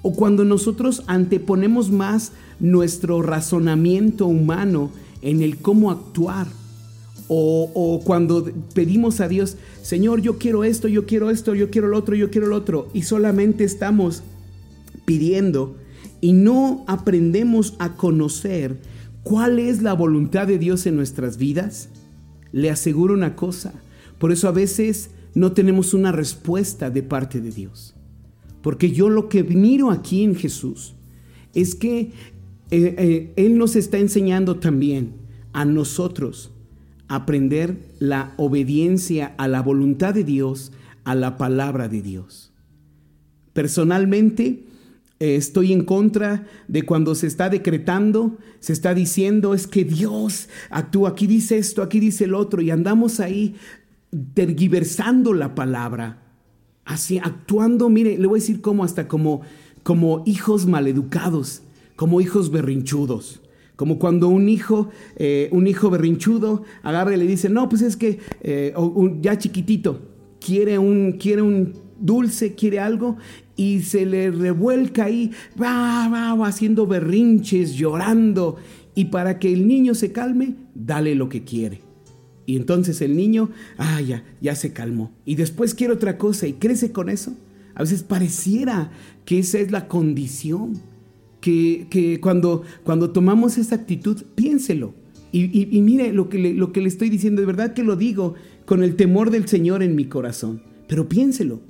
[0.00, 4.90] o cuando nosotros anteponemos más nuestro razonamiento humano
[5.20, 6.46] en el cómo actuar,
[7.28, 11.88] o, o, cuando pedimos a Dios, Señor, yo quiero esto, yo quiero esto, yo quiero
[11.88, 14.22] lo otro, yo quiero lo otro, y solamente estamos
[15.04, 15.76] pidiendo
[16.22, 18.78] y no aprendemos a conocer
[19.22, 21.88] cuál es la voluntad de Dios en nuestras vidas,
[22.52, 23.72] le aseguro una cosa,
[24.18, 27.94] por eso a veces no tenemos una respuesta de parte de Dios.
[28.62, 30.94] Porque yo lo que miro aquí en Jesús
[31.54, 32.12] es que eh,
[32.70, 35.14] eh, Él nos está enseñando también
[35.52, 36.52] a nosotros
[37.08, 40.72] aprender la obediencia a la voluntad de Dios,
[41.04, 42.52] a la palabra de Dios.
[43.52, 44.62] Personalmente,
[45.20, 50.48] eh, estoy en contra de cuando se está decretando, se está diciendo es que Dios
[50.70, 53.54] actúa, aquí dice esto, aquí dice el otro, y andamos ahí
[54.32, 56.22] tergiversando la palabra,
[56.86, 59.42] así actuando, mire, le voy a decir cómo hasta como,
[59.82, 61.62] como hijos maleducados,
[61.96, 63.42] como hijos berrinchudos.
[63.76, 67.96] Como cuando un hijo, eh, un hijo berrinchudo agarra y le dice, no, pues es
[67.96, 68.74] que eh,
[69.22, 70.02] ya chiquitito,
[70.38, 73.16] quiere un, quiere un dulce, quiere algo,
[73.56, 75.30] y se le revuelca ahí,
[75.60, 78.56] va, va, va, haciendo berrinches, llorando,
[78.94, 81.80] y para que el niño se calme, dale lo que quiere.
[82.50, 85.12] Y entonces el niño, ah, ya, ya se calmó.
[85.24, 87.32] Y después quiere otra cosa y crece con eso.
[87.74, 88.90] A veces pareciera
[89.24, 90.80] que esa es la condición.
[91.40, 94.94] Que, que cuando, cuando tomamos esa actitud, piénselo.
[95.32, 97.94] Y, y, mire lo que, le, lo que le estoy diciendo, de verdad que lo
[97.94, 98.34] digo
[98.66, 100.60] con el temor del Señor en mi corazón.
[100.88, 101.60] Pero piénselo.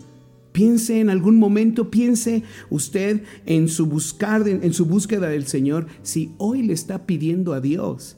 [0.52, 6.32] Piense en algún momento, piense usted en su buscar, en, su búsqueda del Señor, si
[6.38, 8.16] hoy le está pidiendo a Dios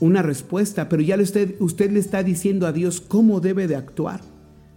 [0.00, 4.22] una respuesta, pero ya usted, usted le está diciendo a Dios cómo debe de actuar.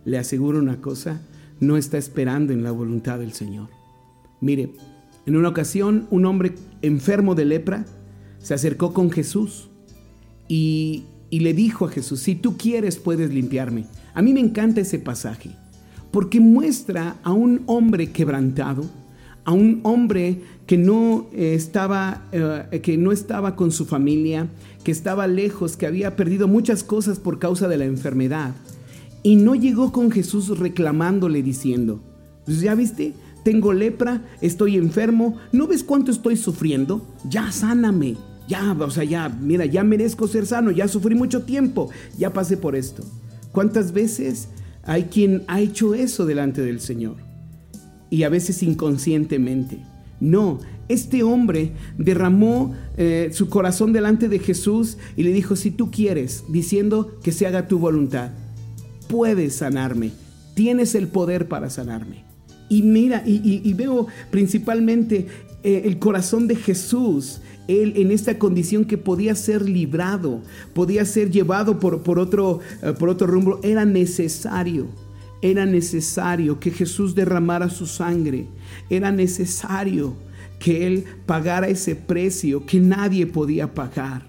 [0.03, 1.22] Le aseguro una cosa,
[1.60, 3.70] no está esperando en la voluntad del Señor.
[4.41, 4.74] Mire,
[5.26, 7.86] en una ocasión un hombre enfermo de lepra
[8.39, 9.70] se acercó con Jesús
[10.47, 13.86] y, y le dijo a Jesús, si tú quieres puedes limpiarme.
[14.14, 15.55] A mí me encanta ese pasaje
[16.12, 18.86] porque muestra a un hombre quebrantado,
[19.45, 24.47] a un hombre que no eh, estaba eh, que no estaba con su familia,
[24.84, 28.53] que estaba lejos, que había perdido muchas cosas por causa de la enfermedad
[29.24, 32.01] y no llegó con Jesús reclamándole diciendo,
[32.45, 37.05] pues ya viste, tengo lepra, estoy enfermo, ¿no ves cuánto estoy sufriendo?
[37.30, 38.16] Ya sáname.
[38.47, 42.55] Ya, o sea, ya, mira, ya merezco ser sano, ya sufrí mucho tiempo, ya pasé
[42.55, 43.03] por esto.
[43.51, 44.47] ¿Cuántas veces
[44.88, 47.17] hay quien ha hecho eso delante del Señor?
[48.09, 49.79] Y a veces inconscientemente.
[50.19, 55.91] No, este hombre derramó eh, su corazón delante de Jesús y le dijo, si tú
[55.91, 58.31] quieres, diciendo que se haga tu voluntad,
[59.07, 60.11] puedes sanarme,
[60.55, 62.23] tienes el poder para sanarme.
[62.69, 65.27] Y mira, y, veo principalmente
[65.63, 70.41] eh, el corazón de Jesús, él en esta condición que podía ser librado,
[70.74, 74.88] podía ser llevado por, por otro, eh, por otro rumbo, era necesario.
[75.41, 78.47] Era necesario que Jesús derramara su sangre.
[78.89, 80.15] Era necesario
[80.59, 84.26] que Él pagara ese precio que nadie podía pagar.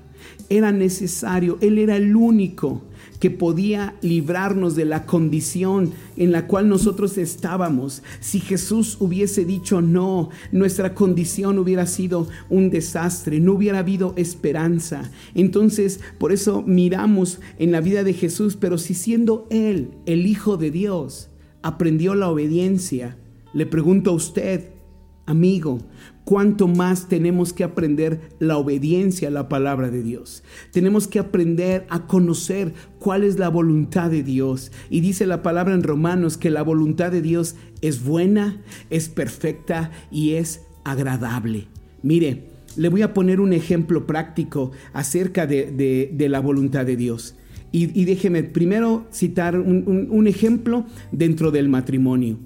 [0.50, 2.82] Era necesario, Él era el único
[3.18, 8.02] que podía librarnos de la condición en la cual nosotros estábamos.
[8.20, 15.10] Si Jesús hubiese dicho no, nuestra condición hubiera sido un desastre, no hubiera habido esperanza.
[15.34, 20.56] Entonces, por eso miramos en la vida de Jesús, pero si siendo Él el Hijo
[20.56, 21.30] de Dios,
[21.62, 23.16] aprendió la obediencia,
[23.52, 24.78] le pregunto a usted,
[25.28, 25.80] Amigo,
[26.28, 30.42] cuánto más tenemos que aprender la obediencia a la palabra de Dios.
[30.72, 34.70] Tenemos que aprender a conocer cuál es la voluntad de Dios.
[34.90, 38.60] Y dice la palabra en Romanos que la voluntad de Dios es buena,
[38.90, 41.68] es perfecta y es agradable.
[42.02, 42.44] Mire,
[42.76, 47.36] le voy a poner un ejemplo práctico acerca de, la voluntad de Dios.
[47.72, 52.36] Y, déjeme primero citar un ejemplo dentro del matrimonio.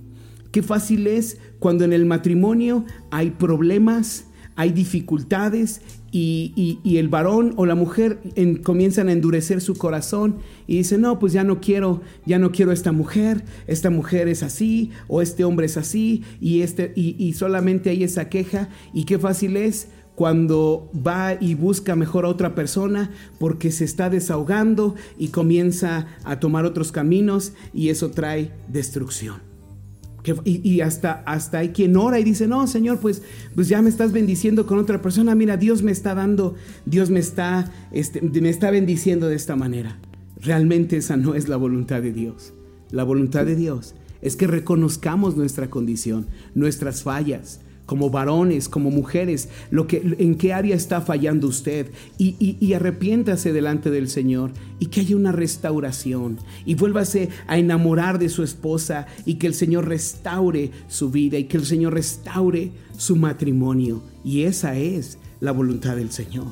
[0.52, 5.80] Qué fácil es cuando en el matrimonio hay problemas, hay dificultades
[6.14, 10.36] y, el varón o la mujer en- comienzan a endurecer su corazón
[10.66, 14.42] y dicen, no, pues ya no quiero, ya no quiero esta mujer, esta mujer es
[14.42, 19.18] así o este hombre es así y, este, y solamente hay esa queja y qué
[19.18, 25.28] fácil es cuando va y busca mejor a otra persona porque se está desahogando y
[25.28, 29.51] comienza a tomar otros caminos y eso trae destrucción.
[30.44, 33.22] Y, y hasta, hasta hay quien ora y dice, no, Señor, pues,
[33.54, 35.34] pues ya me estás bendiciendo con otra persona.
[35.34, 36.54] Mira, Dios me está dando,
[36.86, 39.98] Dios me está, este, me está bendiciendo de esta manera.
[40.40, 42.54] Realmente esa no es la voluntad de Dios.
[42.90, 47.60] La voluntad de Dios es que reconozcamos nuestra condición, nuestras fallas,
[47.92, 53.52] como varones, como mujeres, lo que, en qué área está fallando usted y, y- arrepiéntase
[53.52, 59.04] delante del Señor y que haya una restauración y vuélvase a enamorar de su esposa
[59.26, 64.02] y que el Señor restaure su vida y que el Señor restaure su matrimonio.
[64.24, 66.46] Y esa es la voluntad del Señor.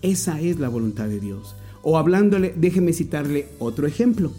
[0.00, 1.54] Esa es la voluntad de Dios.
[1.82, 4.32] O hablándole, déjeme citarle otro ejemplo.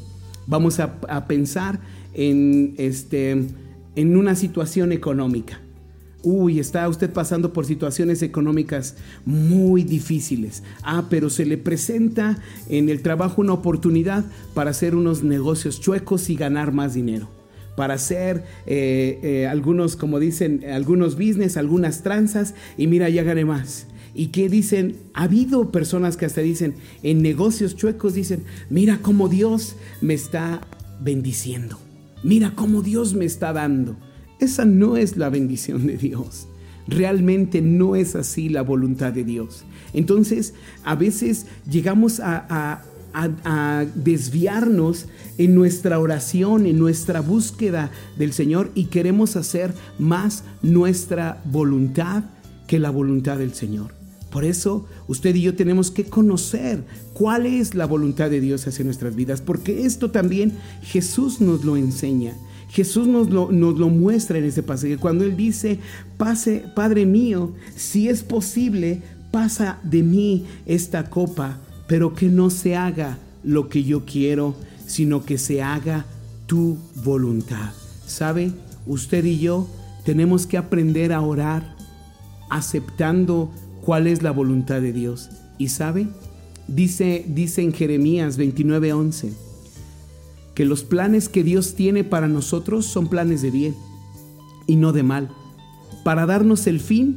[0.47, 1.79] Vamos a, a pensar
[2.15, 3.45] en, este,
[3.95, 5.61] en una situación económica.
[6.21, 8.95] Uy, está usted pasando por situaciones económicas
[9.25, 10.63] muy difíciles.
[10.83, 16.29] Ah, pero se le presenta en el trabajo una oportunidad para hacer unos negocios chuecos
[16.29, 17.29] y ganar más dinero.
[17.77, 23.45] Para hacer eh, eh, algunos, como dicen, algunos business, algunas tranzas y mira, ya gané
[23.45, 23.87] más.
[24.13, 29.29] Y que dicen, ha habido personas que hasta dicen, en negocios chuecos dicen, mira cómo
[29.29, 30.59] Dios me está
[30.99, 31.79] bendiciendo.
[32.23, 33.95] Mira cómo Dios me está dando.
[34.39, 36.47] Esa no es la bendición de Dios.
[36.87, 39.63] Realmente no es así la voluntad de Dios.
[39.93, 42.83] Entonces, a veces llegamos a,
[43.95, 45.07] desviarnos
[45.39, 52.25] en nuestra oración, en nuestra búsqueda del Señor y queremos hacer más nuestra voluntad
[52.67, 53.93] que la voluntad del Señor.
[54.29, 56.83] Por eso usted y yo tenemos que conocer
[57.13, 61.77] cuál es la voluntad de Dios hacia nuestras vidas, porque esto también Jesús nos lo
[61.77, 62.35] enseña.
[62.69, 64.97] Jesús nos lo, nos lo muestra en ese pasaje.
[64.97, 65.79] Cuando Él dice,
[66.17, 69.01] pase, Padre mío, si es posible,
[69.31, 71.57] pasa de mí esta copa,
[71.87, 74.55] pero que no se haga lo que yo quiero,
[74.85, 76.05] sino que se haga
[76.45, 77.71] tu voluntad.
[78.05, 78.51] ¿Sabe?
[78.85, 79.67] Usted y yo
[80.05, 81.75] tenemos que aprender a orar
[82.49, 83.51] aceptando
[83.81, 85.29] cuál es la voluntad de Dios.
[85.57, 86.07] ¿Y sabe?
[86.67, 89.48] Dice, dice en Jeremías 29:11
[90.59, 93.75] que los planes que Dios tiene para nosotros son planes de bien
[94.67, 95.29] y no de mal,
[96.03, 97.15] para darnos el fin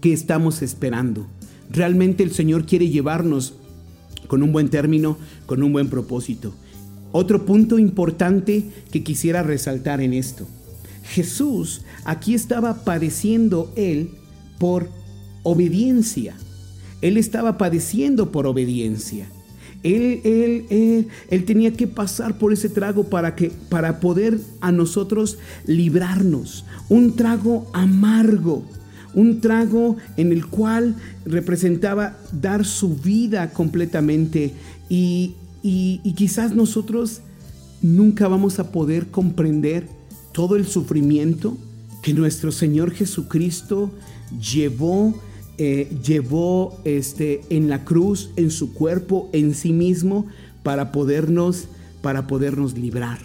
[0.00, 1.26] que estamos esperando.
[1.68, 3.54] Realmente el Señor quiere llevarnos
[4.28, 6.54] con un buen término, con un buen propósito.
[7.10, 10.46] Otro punto importante que quisiera resaltar en esto.
[11.02, 14.10] Jesús aquí estaba padeciendo él
[14.60, 14.90] por
[15.42, 16.36] obediencia.
[17.02, 19.26] Él estaba padeciendo por obediencia.
[19.84, 24.72] Él, él, él, él tenía que pasar por ese trago para, que, para poder a
[24.72, 26.64] nosotros librarnos.
[26.88, 28.64] Un trago amargo,
[29.14, 34.54] un trago en el cual representaba dar su vida completamente
[34.88, 37.20] y, y, y quizás nosotros
[37.82, 39.86] nunca vamos a poder comprender
[40.32, 41.56] todo el sufrimiento
[42.02, 43.90] que nuestro Señor Jesucristo
[44.52, 45.14] llevó,
[45.56, 50.26] eh, llevó este, en la cruz, en su cuerpo, en sí mismo,
[50.62, 51.68] para podernos,
[52.02, 53.18] para podernos librar.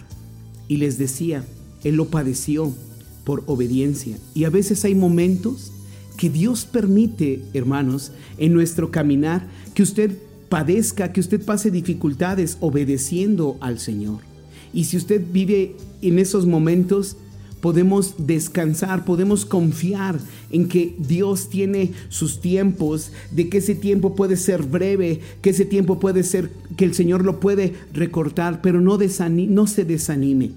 [0.68, 1.44] Y les decía,
[1.82, 2.72] Él lo padeció
[3.24, 4.16] por obediencia.
[4.34, 5.72] Y a veces hay momentos
[6.16, 10.16] que Dios permite, hermanos, en nuestro caminar, que usted
[10.48, 14.18] padezca, que usted pase dificultades obedeciendo al Señor.
[14.72, 17.16] Y si usted vive en esos momentos,
[17.60, 20.18] podemos descansar, podemos confiar
[20.50, 25.64] en que Dios tiene sus tiempos, de que ese tiempo puede ser breve, que ese
[25.64, 30.52] tiempo puede ser, que el Señor lo puede recortar, pero no, no se desanime.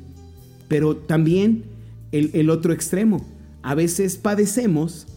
[0.68, 1.64] Pero también
[2.12, 3.26] el, el otro extremo,
[3.62, 5.08] a veces padecemos,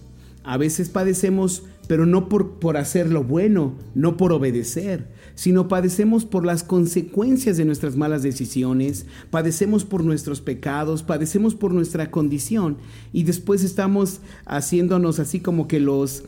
[0.44, 5.06] a veces padecemos, pero no por, por hacer lo bueno, no por obedecer,
[5.36, 11.72] sino padecemos por las consecuencias de nuestras malas decisiones, padecemos por nuestros pecados, padecemos por
[11.72, 12.78] nuestra condición
[13.12, 16.24] y después estamos haciéndonos así como que los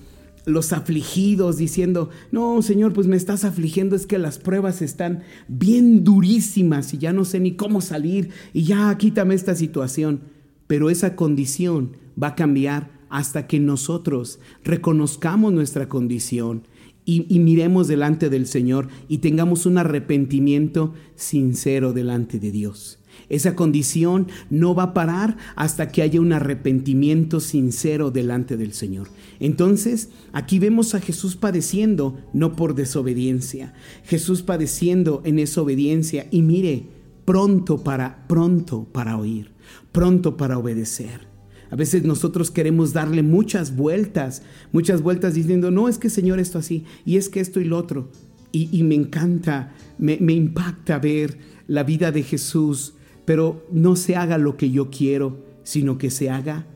[0.46, 6.04] los afligidos diciendo, no, Señor, pues me estás afligiendo, es que las pruebas están bien
[6.04, 10.22] durísimas y ya no sé ni cómo salir y ya quítame esta situación.
[10.66, 16.62] Pero esa condición va a cambiar hasta que nosotros reconozcamos nuestra condición
[17.10, 22.98] y, miremos delante del Señor y tengamos un arrepentimiento sincero delante de Dios.
[23.30, 29.08] Esa condición no va a parar hasta que haya un arrepentimiento sincero delante del Señor.
[29.40, 33.72] Entonces, aquí vemos a Jesús padeciendo, no por desobediencia.
[34.04, 36.88] Jesús padeciendo en esa obediencia y mire,
[37.24, 39.52] pronto para pronto para oír,
[39.92, 41.27] pronto para obedecer.
[41.70, 44.42] A veces nosotros queremos darle muchas vueltas,
[44.72, 47.76] muchas vueltas diciendo, no, es que Señor esto así, y es que esto y lo
[47.76, 48.10] otro.
[48.50, 52.94] Y, me encanta, me, me impacta ver la vida de Jesús,
[53.26, 56.66] pero no se haga lo que yo quiero, sino que se haga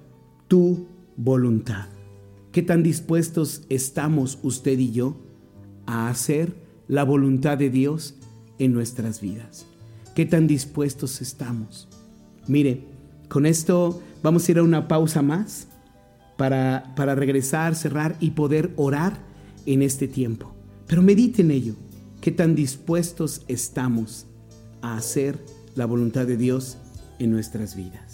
[0.48, 0.86] tu
[1.16, 1.86] voluntad.
[2.52, 5.16] ¿Qué tan dispuestos estamos usted y yo
[5.86, 6.54] a hacer
[6.88, 8.16] la voluntad de Dios
[8.58, 9.64] en nuestras vidas?
[10.14, 11.88] ¿Qué tan dispuestos estamos?
[12.46, 12.84] Mire,
[13.28, 15.68] con esto vamos a ir a una pausa más
[16.36, 19.18] para, para regresar, cerrar y poder orar
[19.66, 20.54] en este tiempo.
[20.86, 21.74] Pero medite en ello.
[22.20, 24.26] ¿Qué tan dispuestos estamos
[24.80, 25.44] a hacer
[25.74, 26.78] la voluntad de Dios
[27.18, 28.11] en nuestras vidas?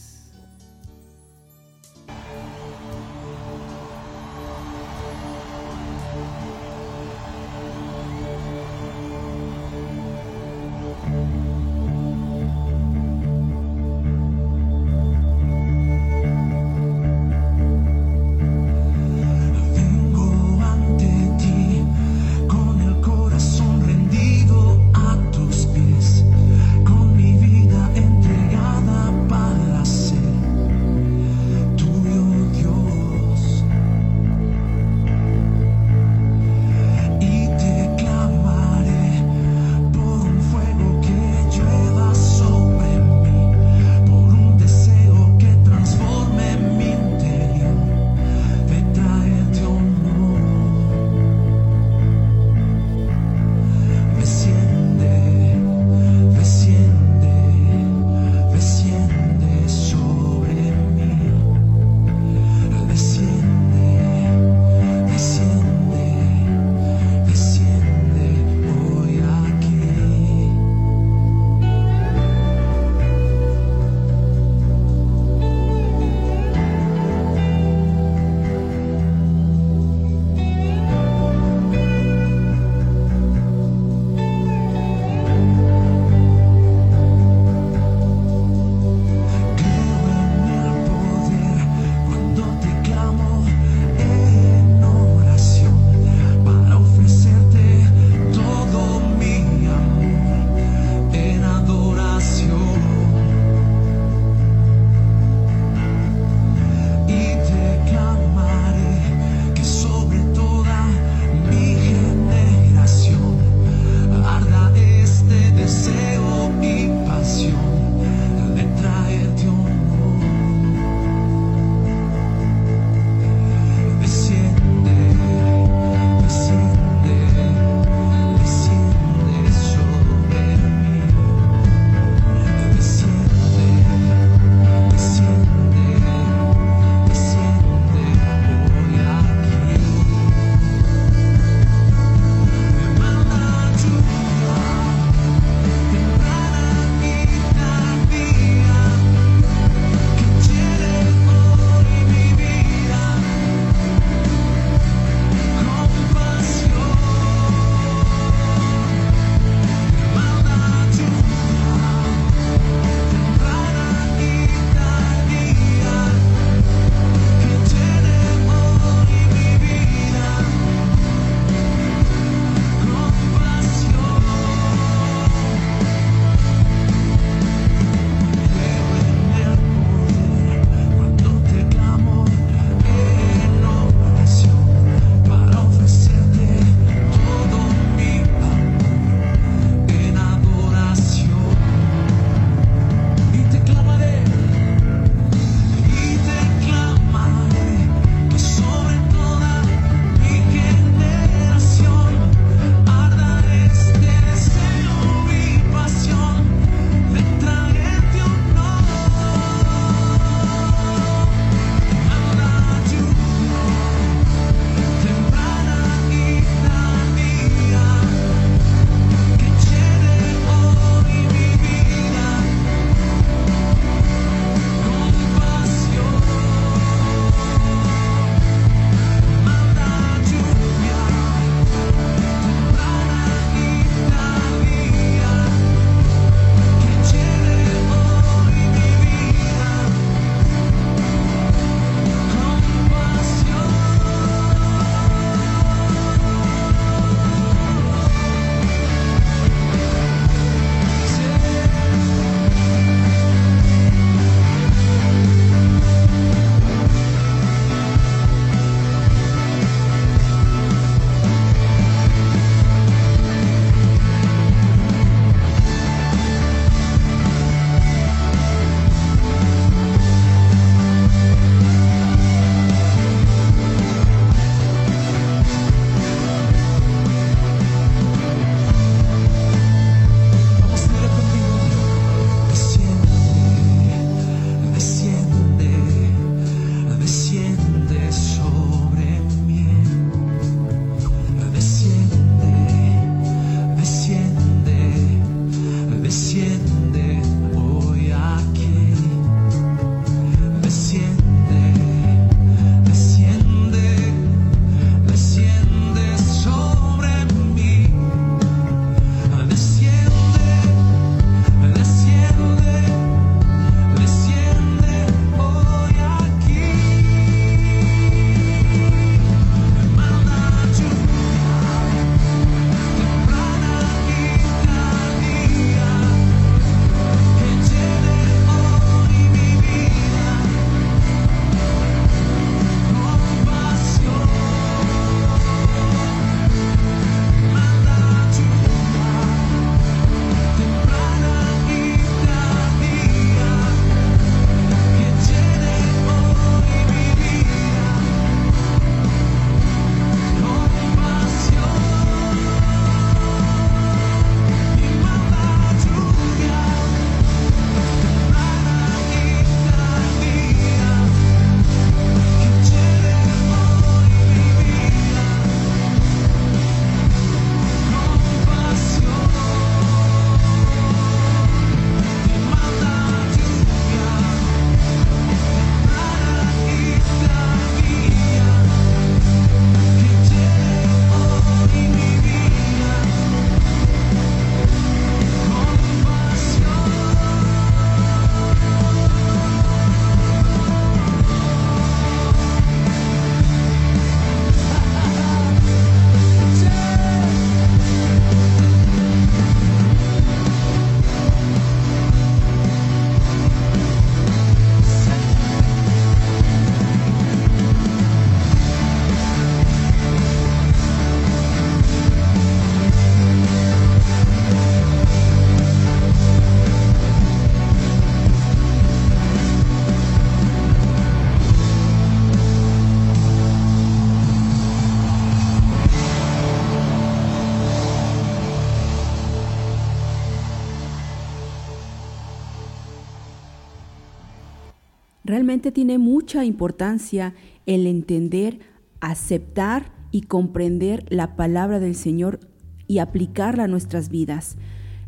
[435.38, 437.32] Realmente tiene mucha importancia
[437.64, 438.58] el entender,
[438.98, 442.40] aceptar y comprender la palabra del Señor
[442.88, 444.56] y aplicarla a nuestras vidas.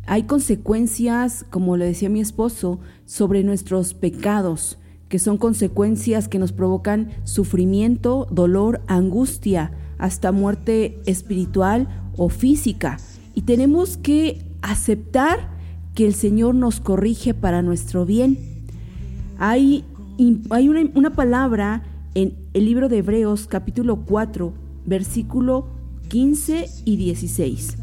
[0.05, 4.77] Hay consecuencias, como le decía mi esposo, sobre nuestros pecados,
[5.09, 12.99] que son consecuencias que nos provocan sufrimiento, dolor, angustia, hasta muerte espiritual o física.
[13.35, 15.49] Y tenemos que aceptar
[15.93, 18.37] que el Señor nos corrige para nuestro bien.
[19.37, 19.83] Hay,
[20.49, 21.83] hay una, palabra
[22.15, 24.53] en el libro de Hebreos capítulo 4,
[24.85, 25.67] versículo
[26.09, 27.77] 15 y 16.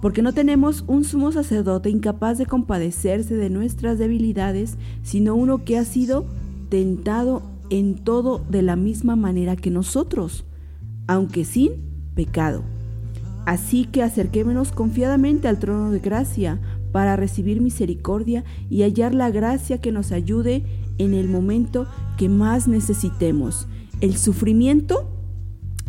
[0.00, 5.78] Porque no tenemos un sumo sacerdote incapaz de compadecerse de nuestras debilidades, sino uno que
[5.78, 6.26] ha sido
[6.68, 10.44] tentado en todo de la misma manera que nosotros,
[11.06, 11.72] aunque sin
[12.14, 12.62] pecado.
[13.46, 16.60] Así que acerquémonos confiadamente al trono de gracia
[16.92, 20.64] para recibir misericordia y hallar la gracia que nos ayude
[20.98, 21.86] en el momento
[22.16, 23.66] que más necesitemos.
[24.00, 25.08] El sufrimiento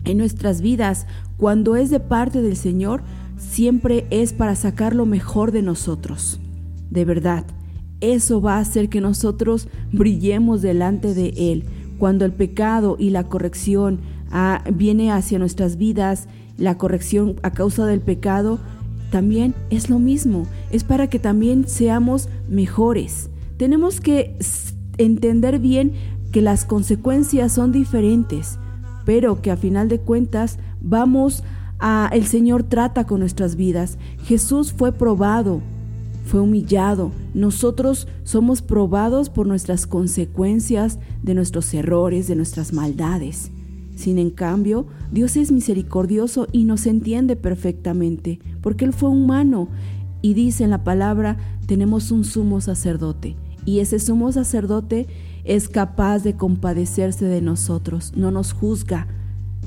[0.06, 3.04] en nuestras vidas, cuando es de parte del Señor,
[3.38, 6.39] siempre es para sacar lo mejor de nosotros.
[6.89, 7.45] De verdad,
[8.01, 11.64] eso va a hacer que nosotros brillemos delante de Él.
[11.97, 16.28] Cuando el pecado y la corrección ah, viene hacia nuestras vidas,
[16.58, 18.60] la corrección a causa del pecado,
[19.10, 20.47] también es lo mismo.
[20.72, 23.30] Es para que también seamos mejores.
[23.58, 24.36] Tenemos que
[24.98, 25.94] entender bien
[26.32, 28.58] que las consecuencias son diferentes
[29.06, 31.44] pero que a final de cuentas vamos
[31.80, 33.98] a el Señor trata con nuestras vidas.
[34.24, 35.62] Jesús fue probado,
[36.26, 37.12] fue humillado.
[37.34, 43.52] Nosotros somos probados por nuestras consecuencias de nuestros errores, de nuestras maldades.
[43.96, 49.68] Sin en cambio, Dios es misericordioso y nos entiende perfectamente, porque Él fue humano.
[50.22, 51.38] Y dice en la palabra,
[51.68, 53.36] tenemos un sumo sacerdote.
[53.66, 55.07] Y ese sumo sacerdote
[55.43, 59.07] es capaz de compadecerse de nosotros, no nos juzga,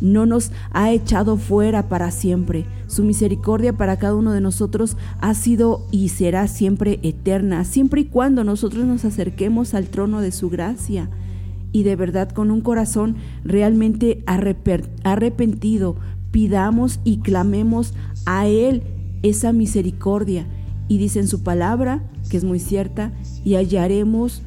[0.01, 2.67] no nos ha echado fuera para siempre.
[2.87, 8.05] Su misericordia para cada uno de nosotros ha sido y será siempre eterna, siempre y
[8.05, 11.09] cuando nosotros nos acerquemos al trono de su gracia
[11.73, 15.97] y de verdad con un corazón realmente arrepentido,
[16.31, 17.95] pidamos y clamemos
[18.25, 18.83] a Él
[19.23, 20.47] esa misericordia.
[20.89, 23.13] Y dice en su palabra, que es muy cierta,
[23.45, 24.43] y hallaremos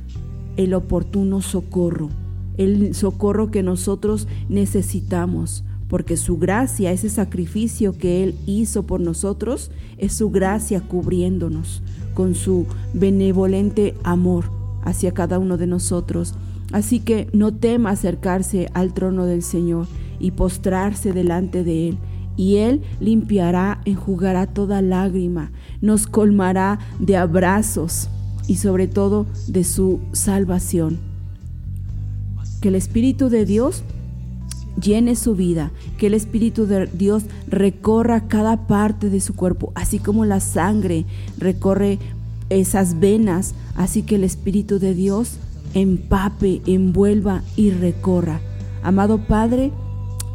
[0.58, 2.10] el oportuno socorro,
[2.58, 9.72] el socorro que nosotros necesitamos, porque su gracia, ese sacrificio que Él hizo por nosotros,
[9.98, 11.82] es su gracia cubriéndonos
[12.14, 14.46] con su benevolente amor
[14.84, 16.36] hacia cada uno de nosotros.
[16.72, 19.88] Así que no tema acercarse al trono del Señor
[20.20, 21.98] y postrarse delante de Él,
[22.40, 28.08] y Él limpiará, enjugará toda lágrima, nos colmará de abrazos
[28.48, 31.00] y sobre todo de su salvación.
[32.62, 33.84] Que el Espíritu de Dios
[34.82, 40.00] llene su vida, que el Espíritu de Dios recorra cada parte de su cuerpo, así
[40.00, 41.06] como la sangre
[41.38, 42.00] recorre
[42.50, 45.34] esas venas, así que el Espíritu de Dios
[45.74, 48.40] empape, envuelva y recorra.
[48.82, 49.74] Amado Padre,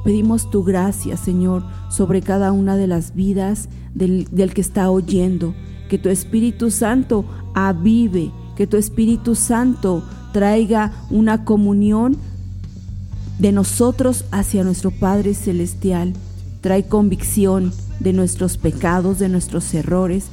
[0.05, 5.55] pedimos tu gracia, Señor, sobre cada una de las vidas del, del que está oyendo,
[5.89, 7.25] que tu Espíritu Santo
[7.55, 12.17] avive, que tu Espíritu Santo traiga una comunión
[13.39, 16.13] de nosotros hacia nuestro Padre Celestial.
[16.61, 20.27] Trae convicción de nuestros pecados, de nuestros errores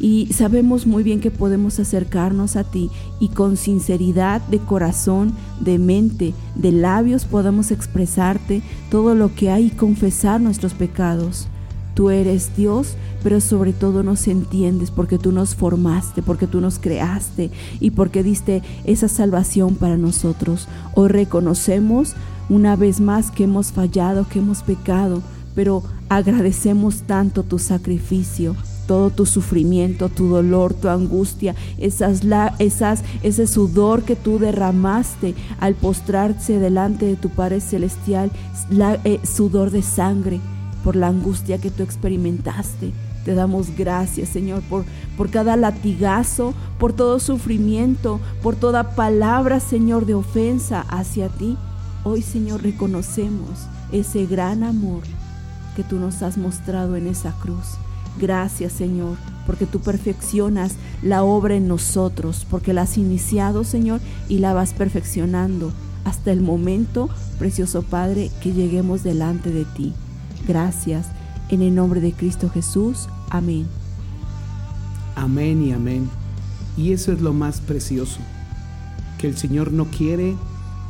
[0.00, 2.90] y sabemos muy bien que podemos acercarnos a ti
[3.20, 9.66] y con sinceridad de corazón, de mente, de labios podamos expresarte todo lo que hay
[9.66, 11.48] y confesar nuestros pecados.
[11.94, 16.78] Tú eres Dios pero sobre todo nos entiendes porque tú nos formaste, porque tú nos
[16.78, 20.68] creaste y porque diste esa salvación para nosotros.
[20.94, 22.14] Hoy reconocemos
[22.48, 25.22] una vez más que hemos fallado, que hemos pecado,
[25.54, 28.54] pero agradecemos tanto tu sacrificio,
[28.88, 32.22] todo tu sufrimiento, tu dolor, tu angustia, esas,
[32.58, 38.32] esas, ese sudor que tú derramaste al postrarse delante de tu Padre Celestial,
[39.04, 40.40] eh, sudor de sangre
[40.82, 42.92] por la angustia que tú experimentaste.
[43.26, 44.86] Te damos gracias, Señor, por,
[45.18, 51.58] por cada latigazo, por todo sufrimiento, por toda palabra, Señor, de ofensa hacia ti.
[52.04, 55.02] Hoy, Señor, reconocemos ese gran amor
[55.76, 57.76] que tú nos has mostrado en esa cruz.
[58.18, 59.16] Gracias, Señor,
[59.46, 64.72] porque tú perfeccionas la obra en nosotros, porque la has iniciado, Señor, y la vas
[64.72, 65.72] perfeccionando
[66.04, 67.08] hasta el momento,
[67.38, 69.92] precioso Padre, que lleguemos delante de ti.
[70.46, 71.06] Gracias.
[71.50, 73.08] En el nombre de Cristo Jesús.
[73.30, 73.66] Amén.
[75.16, 76.08] Amén y amén.
[76.76, 78.20] Y eso es lo más precioso,
[79.18, 80.36] que el Señor no quiere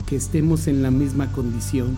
[0.06, 1.96] que estemos en la misma condición,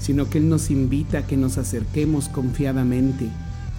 [0.00, 3.28] sino que Él nos invita a que nos acerquemos confiadamente,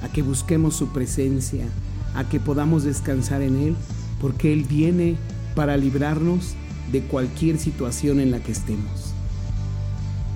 [0.04, 1.66] a que busquemos su presencia,
[2.14, 3.76] a que podamos descansar en Él,
[4.20, 5.16] porque Él viene
[5.56, 6.56] para librarnos
[6.92, 9.14] de cualquier situación en la que estemos.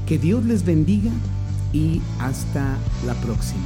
[0.08, 1.12] Que Dios les bendiga
[1.74, 3.66] y hasta la próxima.